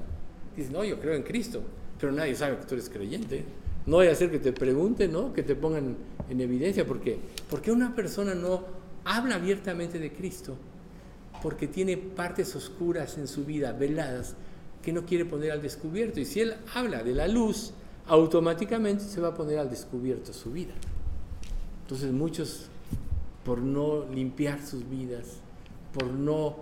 [0.55, 1.61] Dices, no, yo creo en Cristo,
[1.99, 3.43] pero nadie sabe que tú eres creyente.
[3.85, 5.33] No vaya a ser que te pregunten, ¿no?
[5.33, 5.97] Que te pongan
[6.29, 6.85] en evidencia.
[6.85, 7.17] ¿Por qué?
[7.49, 8.63] Porque una persona no
[9.03, 10.55] habla abiertamente de Cristo
[11.43, 14.35] porque tiene partes oscuras en su vida, veladas,
[14.81, 16.21] que no quiere poner al descubierto.
[16.21, 17.73] Y si él habla de la luz,
[18.07, 20.73] automáticamente se va a poner al descubierto su vida.
[21.81, 22.69] Entonces muchos,
[23.43, 25.39] por no limpiar sus vidas,
[25.93, 26.55] por no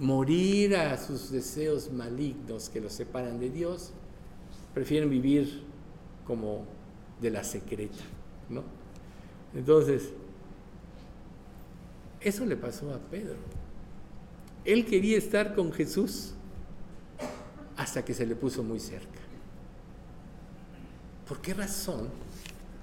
[0.00, 3.92] morir a sus deseos malignos que los separan de Dios,
[4.74, 5.62] prefieren vivir
[6.26, 6.64] como
[7.20, 8.02] de la secreta,
[8.48, 8.64] ¿no?
[9.54, 10.10] Entonces,
[12.20, 13.36] eso le pasó a Pedro.
[14.64, 16.34] Él quería estar con Jesús
[17.76, 19.18] hasta que se le puso muy cerca.
[21.28, 22.08] ¿Por qué razón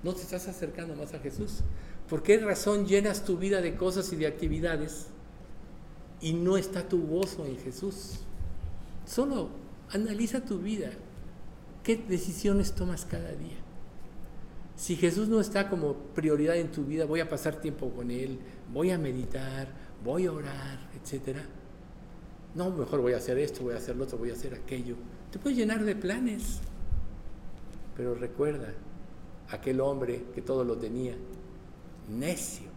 [0.03, 1.61] no te estás acercando más a Jesús?
[2.09, 5.07] ¿Por qué razón llenas tu vida de cosas y de actividades
[6.21, 8.19] y no está tu gozo en Jesús?
[9.05, 9.49] Solo
[9.89, 10.91] analiza tu vida.
[11.83, 13.57] ¿Qué decisiones tomas cada día?
[14.75, 18.39] Si Jesús no está como prioridad en tu vida, voy a pasar tiempo con Él,
[18.73, 19.67] voy a meditar,
[20.03, 21.37] voy a orar, etc.
[22.53, 24.95] No, mejor voy a hacer esto, voy a hacer lo otro, voy a hacer aquello.
[25.31, 26.59] Te puedes llenar de planes.
[27.95, 28.73] Pero recuerda,
[29.49, 31.15] aquel hombre que todo lo tenía,
[32.09, 32.67] necio,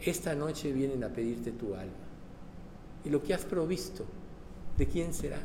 [0.00, 1.92] esta noche vienen a pedirte tu alma.
[3.04, 4.04] Y lo que has provisto,
[4.76, 5.40] ¿de quién será?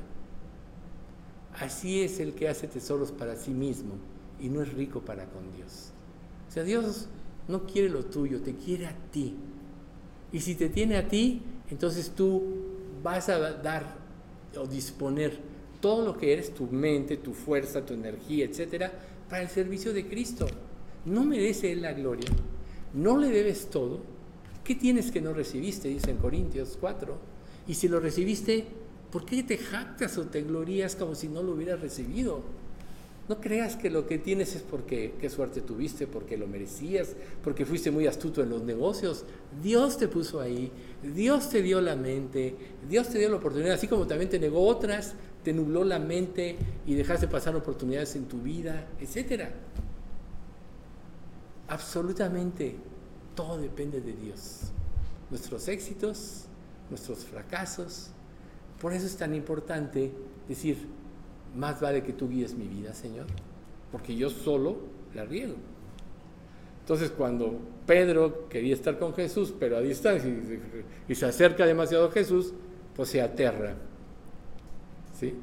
[1.59, 3.95] Así es el que hace tesoros para sí mismo
[4.39, 5.91] y no es rico para con Dios.
[6.47, 7.07] O sea, Dios
[7.49, 9.35] no quiere lo tuyo, te quiere a ti.
[10.31, 11.41] Y si te tiene a ti,
[11.71, 12.43] entonces tú
[13.03, 13.97] vas a dar
[14.55, 15.39] o disponer
[15.81, 18.91] todo lo que eres, tu mente, tu fuerza, tu energía, etcétera,
[19.27, 20.45] para el servicio de Cristo.
[21.05, 22.29] No merece Él la gloria,
[22.93, 24.01] no le debes todo.
[24.63, 25.87] ¿Qué tienes que no recibiste?
[25.87, 27.17] Dice en Corintios 4.
[27.67, 28.65] Y si lo recibiste,
[29.11, 32.43] ¿por qué te jactas o te glorías como si no lo hubieras recibido?
[33.29, 37.63] No creas que lo que tienes es porque qué suerte tuviste, porque lo merecías, porque
[37.63, 39.23] fuiste muy astuto en los negocios.
[39.61, 40.71] Dios te puso ahí,
[41.03, 42.55] Dios te dio la mente,
[42.89, 45.13] Dios te dio la oportunidad, así como también te negó otras,
[45.43, 46.57] te nubló la mente
[46.87, 49.43] y dejaste pasar oportunidades en tu vida, etc.
[51.67, 52.77] Absolutamente
[53.35, 54.71] todo depende de Dios.
[55.29, 56.45] Nuestros éxitos,
[56.89, 58.09] nuestros fracasos.
[58.81, 60.11] Por eso es tan importante
[60.47, 60.97] decir,
[61.55, 63.25] más vale que tú guíes mi vida, Señor,
[63.91, 64.77] porque yo solo
[65.13, 65.55] la riego.
[66.81, 70.29] Entonces cuando Pedro quería estar con Jesús, pero a distancia,
[71.07, 72.53] y, se acerca demasiado a Jesús,
[72.95, 73.75] pues se aterra.
[75.19, 75.35] ¿Sí?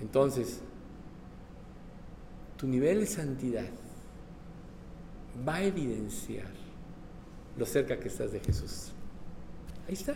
[0.00, 0.60] Entonces,
[2.56, 3.68] tu nivel de santidad
[5.46, 6.50] va a evidenciar
[7.56, 8.92] lo cerca que estás de Jesús.
[9.88, 10.14] Ahí está,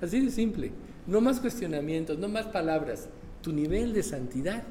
[0.00, 0.72] así de simple.
[1.06, 3.08] No más cuestionamientos, no más palabras
[3.42, 4.64] tu nivel de santidad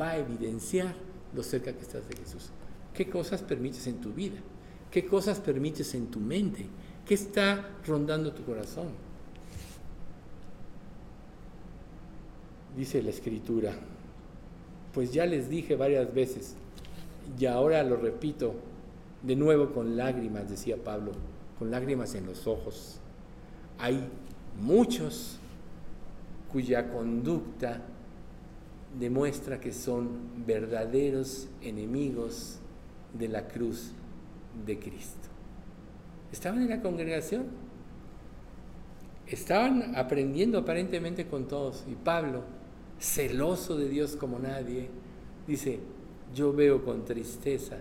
[0.00, 0.94] va a evidenciar
[1.34, 2.50] lo cerca que estás de Jesús.
[2.94, 4.38] ¿Qué cosas permites en tu vida?
[4.90, 6.66] ¿Qué cosas permites en tu mente?
[7.06, 8.88] ¿Qué está rondando tu corazón?
[12.76, 13.74] Dice la escritura,
[14.94, 16.54] pues ya les dije varias veces,
[17.38, 18.54] y ahora lo repito
[19.22, 21.12] de nuevo con lágrimas, decía Pablo,
[21.58, 23.00] con lágrimas en los ojos.
[23.78, 24.08] Hay
[24.60, 25.38] muchos
[26.52, 27.82] cuya conducta
[28.96, 32.58] demuestra que son verdaderos enemigos
[33.12, 33.92] de la cruz
[34.66, 35.28] de Cristo.
[36.32, 37.46] Estaban en la congregación,
[39.26, 42.44] estaban aprendiendo aparentemente con todos y Pablo,
[42.98, 44.88] celoso de Dios como nadie,
[45.46, 45.80] dice,
[46.34, 47.78] yo veo con tristeza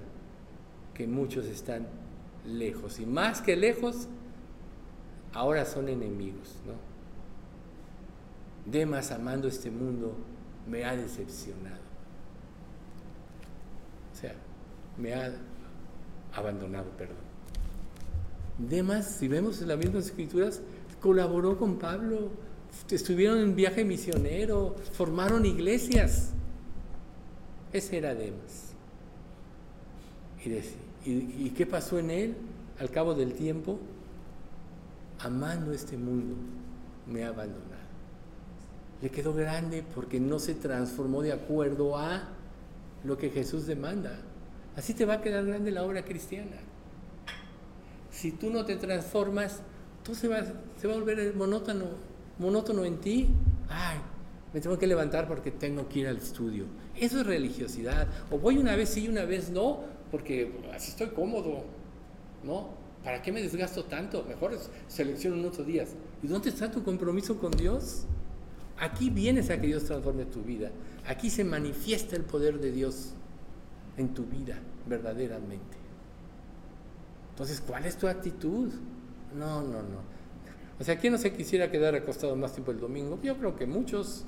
[0.94, 1.88] que muchos están
[2.46, 3.00] lejos.
[3.00, 4.08] Y más que lejos,
[5.34, 6.74] ahora son enemigos, ¿no?
[8.72, 10.14] Demas amando este mundo
[10.70, 11.88] me ha decepcionado.
[14.14, 14.36] O sea,
[14.98, 15.32] me ha
[16.34, 17.28] abandonado, perdón.
[18.58, 20.62] Demas, si vemos en las mismas escrituras,
[21.00, 22.32] colaboró con Pablo,
[22.90, 26.32] estuvieron en viaje misionero, formaron iglesias.
[27.72, 28.74] Ese era Demas.
[30.44, 32.36] Y, y, qué pasó en él
[32.80, 33.80] al cabo del tiempo?
[35.20, 36.36] Amando este mundo,
[37.06, 37.77] me ha abandonado.
[39.02, 42.30] Le quedó grande porque no se transformó de acuerdo a
[43.04, 44.20] lo que Jesús demanda.
[44.76, 46.58] Así te va a quedar grande la obra cristiana.
[48.12, 49.62] Si tú no te transformas,
[50.04, 50.44] tú se va,
[50.80, 51.86] se va a volver monótono,
[52.40, 53.28] monótono en ti.
[53.70, 53.98] Ay,
[54.54, 56.66] me tengo que levantar porque tengo que ir al estudio.
[56.96, 58.08] Eso es religiosidad.
[58.32, 61.66] O voy una vez sí y una vez no, porque así estoy cómodo.
[62.44, 62.70] ¿No?
[63.04, 64.24] ¿Para qué me desgasto tanto?
[64.28, 64.58] Mejor
[64.88, 65.90] selecciono en otros días.
[66.24, 68.06] ¿Y dónde está tu compromiso con Dios?
[68.80, 70.72] Aquí vienes a que Dios transforme tu vida.
[71.08, 73.14] Aquí se manifiesta el poder de Dios
[73.98, 75.78] en tu vida, verdaderamente.
[77.32, 78.72] Entonces, ¿cuál es tu actitud?
[79.36, 80.18] No, no, no.
[80.80, 83.20] O sea, ¿quién no se quisiera quedar acostado más tiempo el domingo?
[83.24, 84.26] Yo creo que muchos.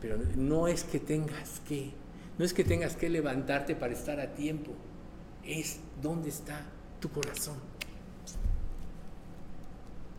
[0.00, 1.92] Pero no es que tengas que,
[2.38, 4.72] no es que tengas que levantarte para estar a tiempo.
[5.44, 6.66] Es dónde está
[7.00, 7.56] tu corazón.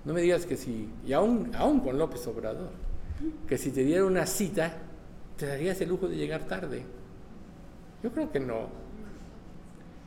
[0.06, 2.70] No me digas que si, y aún, aún con López Obrador,
[3.48, 4.74] que si te diera una cita,
[5.36, 6.84] te darías el lujo de llegar tarde.
[8.04, 8.68] Yo creo que no.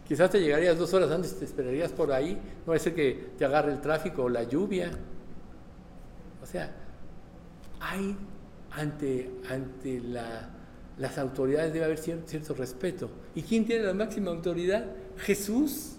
[0.06, 3.72] Quizás te llegarías dos horas antes, te esperarías por ahí, no ser que te agarre
[3.72, 4.90] el tráfico o la lluvia.
[6.42, 6.70] O sea,
[7.80, 8.16] hay
[8.70, 10.00] ante, ante
[10.96, 13.10] las autoridades debe haber cierto, cierto respeto.
[13.34, 14.86] ¿Y quién tiene la máxima autoridad?
[15.18, 15.97] Jesús.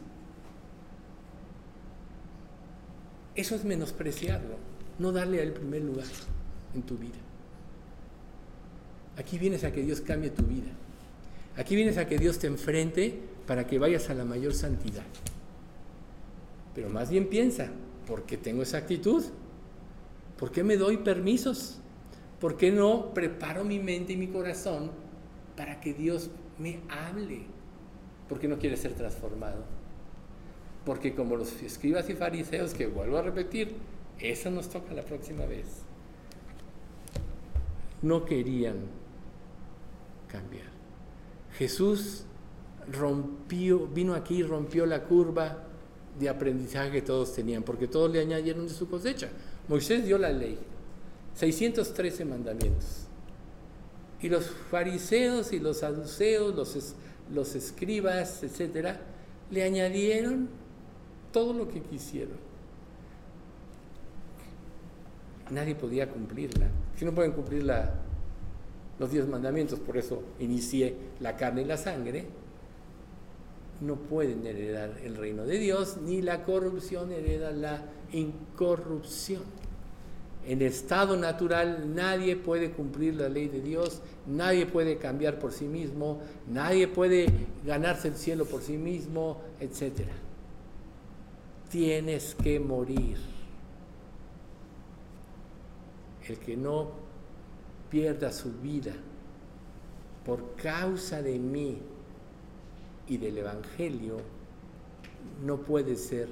[3.39, 4.57] Eso es menospreciarlo,
[4.97, 6.07] no darle el primer lugar
[6.75, 7.15] en tu vida.
[9.15, 10.67] Aquí vienes a que Dios cambie tu vida.
[11.55, 13.17] Aquí vienes a que Dios te enfrente
[13.47, 15.05] para que vayas a la mayor santidad.
[16.75, 17.69] Pero más bien piensa,
[18.05, 19.23] ¿por qué tengo esa actitud?
[20.37, 21.79] ¿Por qué me doy permisos?
[22.41, 24.91] ¿Por qué no preparo mi mente y mi corazón
[25.55, 27.43] para que Dios me hable?
[28.27, 29.78] ¿Por qué no quiere ser transformado?
[30.89, 33.75] Porque como los escribas y fariseos, que vuelvo a repetir,
[34.17, 35.67] eso nos toca la próxima vez,
[38.01, 38.77] no querían
[40.27, 40.65] cambiar.
[41.59, 42.23] Jesús
[42.91, 45.63] rompió, vino aquí y rompió la curva
[46.19, 49.29] de aprendizaje que todos tenían, porque todos le añadieron de su cosecha.
[49.67, 50.57] Moisés dio la ley,
[51.35, 53.05] 613 mandamientos.
[54.23, 56.95] Y los fariseos y los saduceos, los,
[57.31, 58.99] los escribas, etcétera,
[59.51, 60.57] le añadieron
[61.31, 62.37] todo lo que quisieron.
[65.51, 66.67] Nadie podía cumplirla.
[66.95, 67.93] Si no pueden cumplir la,
[68.99, 72.27] los diez mandamientos, por eso inicié la carne y la sangre,
[73.81, 77.81] no pueden heredar el reino de Dios, ni la corrupción hereda la
[78.11, 79.43] incorrupción.
[80.45, 85.65] En estado natural nadie puede cumplir la ley de Dios, nadie puede cambiar por sí
[85.65, 87.27] mismo, nadie puede
[87.65, 90.07] ganarse el cielo por sí mismo, etc.
[91.69, 93.17] Tienes que morir.
[96.27, 96.91] El que no
[97.89, 98.93] pierda su vida
[100.25, 101.79] por causa de mí
[103.07, 104.17] y del Evangelio,
[105.43, 106.27] no puede ser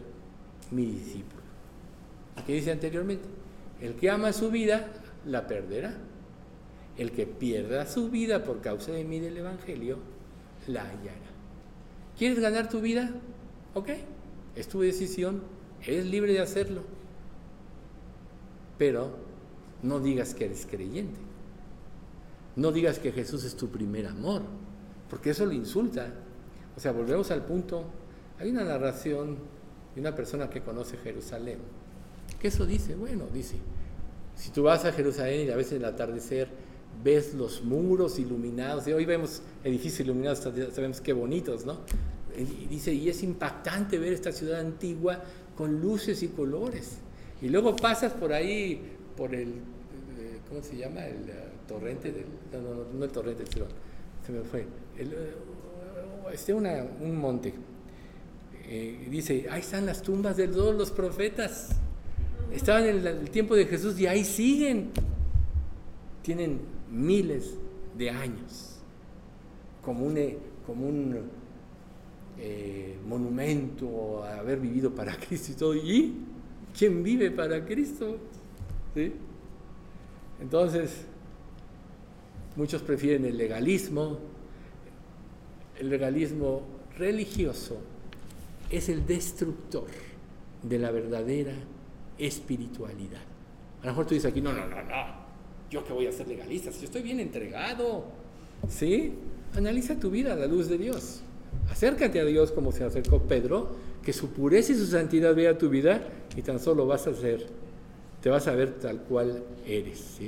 [0.71, 1.41] mi discípulo.
[2.45, 3.27] ¿Qué dice anteriormente?
[3.81, 4.87] El que ama su vida,
[5.25, 5.95] la perderá.
[6.97, 9.97] El que pierda su vida por causa de mí del Evangelio,
[10.67, 11.27] la hallará.
[12.17, 13.11] ¿Quieres ganar tu vida?
[13.73, 13.89] Ok,
[14.57, 15.43] es tu decisión,
[15.85, 16.81] eres libre de hacerlo.
[18.77, 19.15] Pero
[19.83, 21.19] no digas que eres creyente.
[22.55, 24.41] No digas que Jesús es tu primer amor,
[25.11, 26.11] porque eso le insulta.
[26.75, 27.85] O sea, volvemos al punto.
[28.39, 29.37] Hay una narración
[29.93, 31.59] de una persona que conoce Jerusalén.
[32.39, 32.95] ¿Qué eso dice?
[32.95, 33.57] Bueno, dice,
[34.35, 36.47] si tú vas a Jerusalén y a veces en el atardecer
[37.03, 41.77] ves los muros iluminados, y hoy vemos edificios iluminados, sabemos qué bonitos, ¿no?
[42.37, 45.23] Y dice, y es impactante ver esta ciudad antigua
[45.55, 46.99] con luces y colores.
[47.41, 48.81] Y luego pasas por ahí,
[49.15, 51.05] por el, eh, ¿cómo se llama?
[51.05, 51.25] El,
[51.67, 53.43] torrente del, no, no, no el torrente,
[54.25, 54.65] se me fue,
[54.97, 55.13] el,
[56.31, 57.53] este una, un monte.
[58.69, 61.69] Eh, dice, ahí están las tumbas de todos los profetas.
[62.51, 64.91] Estaban en el, tiempo de Jesús y ahí siguen.
[66.21, 66.59] Tienen
[66.91, 67.53] miles
[67.97, 68.75] de años
[69.81, 71.29] como un, eh, como un
[72.39, 75.75] eh, monumento a haber vivido para Cristo y todo.
[75.75, 76.15] ¿Y
[76.77, 78.17] quién vive para Cristo?
[78.93, 79.13] ¿Sí?
[80.41, 81.05] Entonces,
[82.55, 84.19] muchos prefieren el legalismo.
[85.79, 86.63] El legalismo
[86.97, 87.77] religioso
[88.69, 89.87] es el destructor
[90.63, 91.53] de la verdadera
[92.17, 93.21] espiritualidad.
[93.81, 95.05] A lo mejor tú dices aquí, no, no, no, no,
[95.69, 98.05] yo que voy a ser legalista, si yo estoy bien entregado,
[98.67, 99.13] ¿sí?
[99.55, 101.21] Analiza tu vida a la luz de Dios.
[101.69, 103.69] Acércate a Dios como se acercó Pedro,
[104.03, 107.47] que su pureza y su santidad vea tu vida y tan solo vas a ser,
[108.21, 110.19] te vas a ver tal cual eres.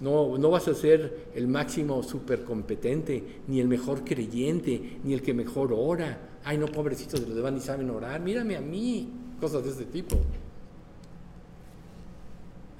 [0.00, 5.32] No, no vas a ser el máximo supercompetente, ni el mejor creyente, ni el que
[5.32, 6.18] mejor ora.
[6.44, 8.20] Ay, no, pobrecitos de los demás ni saben orar.
[8.20, 9.10] Mírame a mí.
[9.40, 10.16] Cosas de este tipo.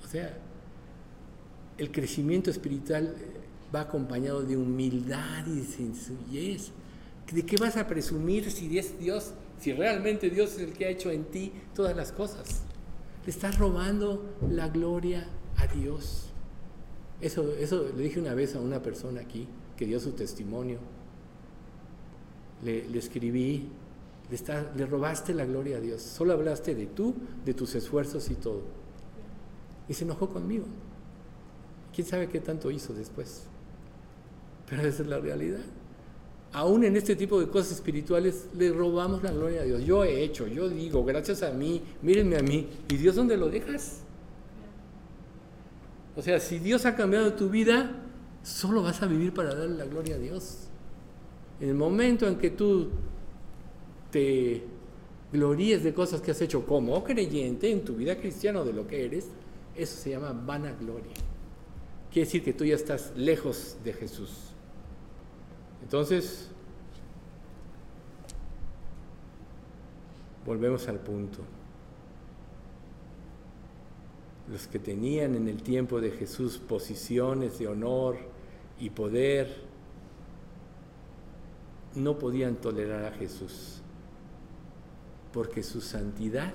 [0.05, 0.39] O sea,
[1.79, 3.15] el crecimiento espiritual
[3.75, 6.71] va acompañado de humildad y de sencillez.
[7.33, 10.89] ¿De qué vas a presumir si es Dios, si realmente Dios es el que ha
[10.89, 12.63] hecho en ti todas las cosas?
[13.25, 16.27] Le estás robando la gloria a Dios.
[17.21, 20.79] Eso, eso le dije una vez a una persona aquí que dio su testimonio.
[22.63, 23.69] Le, escribí,
[24.31, 24.39] le,
[24.77, 26.03] le robaste la gloria a Dios.
[26.03, 28.63] Solo hablaste de tú, de tus esfuerzos y todo.
[29.89, 30.67] Y se enojó conmigo.
[31.93, 33.45] ¿Quién sabe qué tanto hizo después?
[34.69, 35.65] Pero esa es la realidad.
[36.57, 39.85] Aún en este tipo de cosas espirituales le robamos la gloria a Dios.
[39.85, 42.67] Yo he hecho, yo digo, gracias a mí, mírenme a mí.
[42.89, 44.01] ¿Y Dios dónde lo dejas?
[46.17, 48.03] O sea, si Dios ha cambiado tu vida,
[48.43, 50.69] solo vas a vivir para darle la gloria a Dios.
[51.61, 52.89] En el momento en que tú
[54.11, 54.65] te
[55.35, 58.87] gloríes de cosas que has hecho como creyente en tu vida cristiana o de lo
[58.87, 59.27] que eres,
[59.77, 61.13] eso se llama vanagloria.
[62.11, 64.56] Quiere decir que tú ya estás lejos de Jesús.
[65.87, 66.49] Entonces,
[70.45, 71.45] volvemos al punto
[74.51, 78.17] los que tenían en el tiempo de Jesús posiciones de honor
[78.81, 79.65] y poder,
[81.95, 83.81] no podían tolerar a Jesús,
[85.33, 86.53] porque su santidad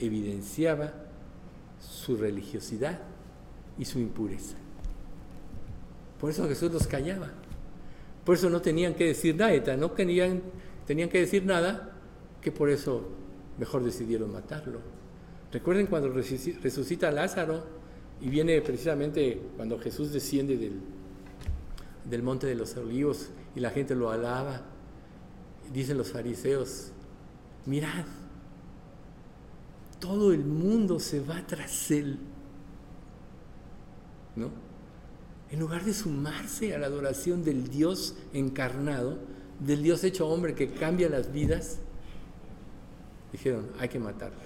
[0.00, 0.92] evidenciaba
[1.78, 2.98] su religiosidad
[3.78, 4.56] y su impureza.
[6.20, 7.43] Por eso Jesús los callaba.
[8.24, 10.42] Por eso no tenían que decir nada, no tenían,
[10.86, 11.92] tenían que decir nada,
[12.40, 13.08] que por eso
[13.58, 14.80] mejor decidieron matarlo.
[15.52, 17.64] Recuerden cuando resucita Lázaro
[18.20, 20.80] y viene precisamente cuando Jesús desciende del,
[22.04, 24.62] del monte de los olivos y la gente lo alaba.
[25.72, 26.92] Dicen los fariseos,
[27.66, 28.04] mirad,
[30.00, 32.18] todo el mundo se va tras él.
[34.36, 34.63] ¿No?
[35.54, 39.18] En lugar de sumarse a la adoración del Dios encarnado,
[39.60, 41.78] del Dios hecho hombre que cambia las vidas,
[43.30, 44.40] dijeron, hay que matarlo.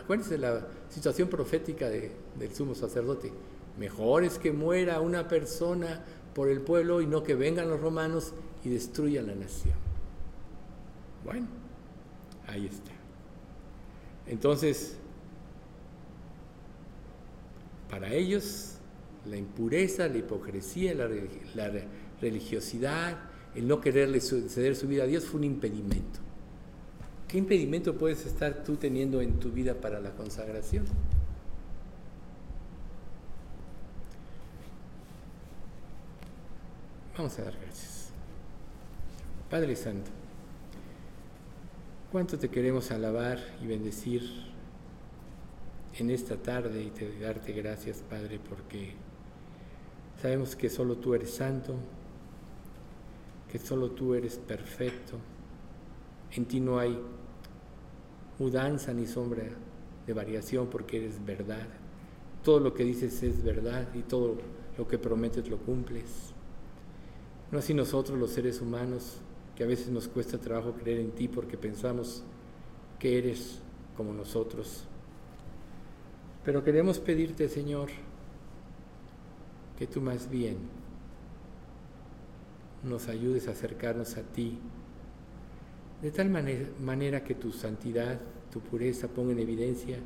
[0.00, 3.32] Acuérdense de la situación profética del sumo sacerdote.
[3.76, 6.00] Mejor es que muera una persona
[6.32, 8.32] por el pueblo y no que vengan los romanos
[8.62, 9.74] y destruyan la nación.
[11.24, 11.48] Bueno,
[12.46, 12.92] ahí está.
[14.28, 14.94] Entonces,
[17.90, 18.76] para ellos,
[19.26, 21.08] la impureza, la hipocresía, la,
[22.20, 23.18] religiosidad,
[23.54, 26.20] el no quererle ceder su vida a Dios fue un impedimento.
[27.28, 30.84] ¿Qué impedimento puedes estar tú teniendo en tu vida para la consagración?
[37.16, 38.08] Vamos a dar gracias.
[39.50, 40.10] Padre Santo,
[42.10, 44.22] cuánto te queremos alabar y bendecir
[45.98, 48.94] en esta tarde y te darte gracias, Padre, porque
[50.20, 51.74] sabemos que solo tú eres santo,
[53.50, 55.16] que solo tú eres perfecto,
[56.32, 56.98] en ti no hay
[58.38, 59.44] mudanza ni sombra
[60.06, 61.66] de variación porque eres verdad.
[62.44, 64.36] Todo lo que dices es verdad y todo
[64.76, 66.32] lo que prometes lo cumples.
[67.50, 69.18] No así nosotros los seres humanos,
[69.56, 72.22] que a veces nos cuesta trabajo creer en ti porque pensamos
[72.98, 73.58] que eres
[73.96, 74.84] como nosotros.
[76.44, 77.90] Pero queremos pedirte, Señor,
[79.80, 80.58] que tú más bien
[82.84, 84.58] nos ayudes a acercarnos a ti
[86.02, 88.20] de tal manera, que tu santidad,
[88.52, 89.96] tu pureza ponga en evidencia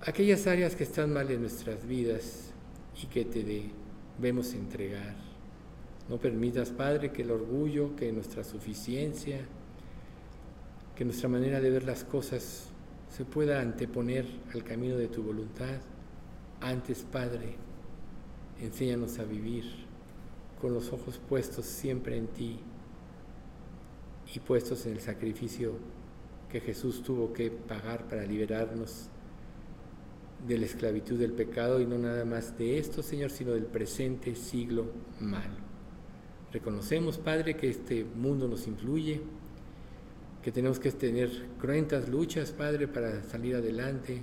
[0.00, 2.52] aquellas áreas que están mal en nuestras vidas
[3.02, 3.44] y que te
[4.18, 5.14] debemos entregar.
[6.08, 9.40] No permitas, Padre, que el orgullo, que nuestra suficiencia,
[10.94, 12.70] que nuestra manera de ver las cosas
[13.10, 14.24] se pueda anteponer
[14.54, 15.80] al camino de tu voluntad.
[16.62, 17.65] Antes, Padre,
[18.60, 19.64] enséñanos a vivir
[20.60, 22.58] con los ojos puestos siempre en ti
[24.34, 25.74] y puestos en el sacrificio
[26.50, 29.08] que Jesús tuvo que pagar para liberarnos
[30.46, 34.34] de la esclavitud del pecado y no nada más de esto, Señor, sino del presente
[34.34, 34.86] siglo
[35.20, 35.56] malo.
[36.52, 39.20] Reconocemos, Padre, que este mundo nos influye,
[40.42, 44.22] que tenemos que tener cruentas luchas, Padre, para salir adelante,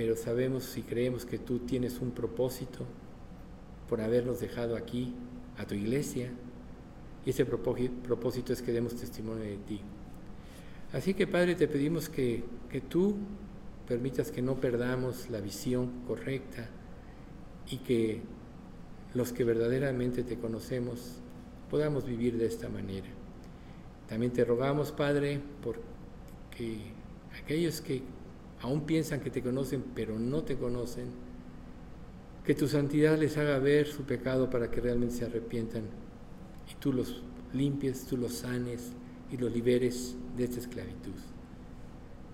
[0.00, 2.86] pero sabemos y creemos que tú tienes un propósito
[3.86, 5.14] por habernos dejado aquí,
[5.58, 6.30] a tu iglesia,
[7.26, 9.82] y ese propósito es que demos testimonio de ti.
[10.94, 13.14] Así que Padre, te pedimos que, que tú
[13.86, 16.70] permitas que no perdamos la visión correcta
[17.68, 18.22] y que
[19.12, 21.16] los que verdaderamente te conocemos
[21.68, 23.08] podamos vivir de esta manera.
[24.08, 25.78] También te rogamos, Padre, por
[26.56, 26.78] que
[27.38, 28.02] aquellos que
[28.62, 31.06] aún piensan que te conocen pero no te conocen,
[32.44, 35.84] que tu santidad les haga ver su pecado para que realmente se arrepientan
[36.70, 37.22] y tú los
[37.52, 38.92] limpies, tú los sanes
[39.30, 41.14] y los liberes de esta esclavitud.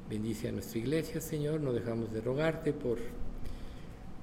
[0.09, 2.98] Bendice a nuestra iglesia, Señor, no dejamos de rogarte por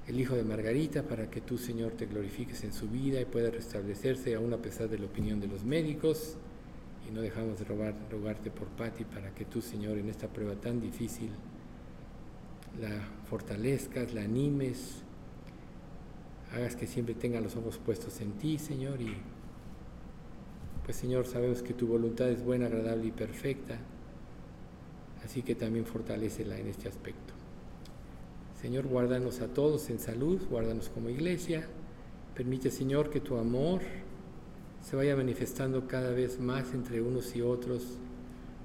[0.06, 3.50] el hijo de Margarita para que tú, Señor, te glorifiques en su vida y pueda
[3.50, 6.36] restablecerse aún a pesar de la opinión de los médicos.
[7.08, 10.54] Y no dejamos de rogar, rogarte por Patti para que tú, Señor, en esta prueba
[10.54, 11.30] tan difícil,
[12.80, 15.02] la fortalezcas, la animes,
[16.52, 19.14] hagas que siempre tenga los ojos puestos en ti, Señor, y
[20.84, 23.78] pues Señor, sabemos que tu voluntad es buena, agradable y perfecta,
[25.24, 27.32] así que también fortalecela en este aspecto.
[28.60, 31.66] Señor, guárdanos a todos en salud, guárdanos como iglesia,
[32.34, 33.80] permite Señor que tu amor
[34.82, 37.98] se vaya manifestando cada vez más entre unos y otros,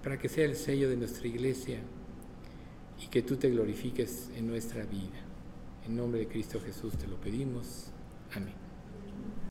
[0.03, 1.79] para que sea el sello de nuestra iglesia
[3.01, 5.19] y que tú te glorifiques en nuestra vida.
[5.85, 7.87] En nombre de Cristo Jesús te lo pedimos.
[8.33, 8.68] Amén.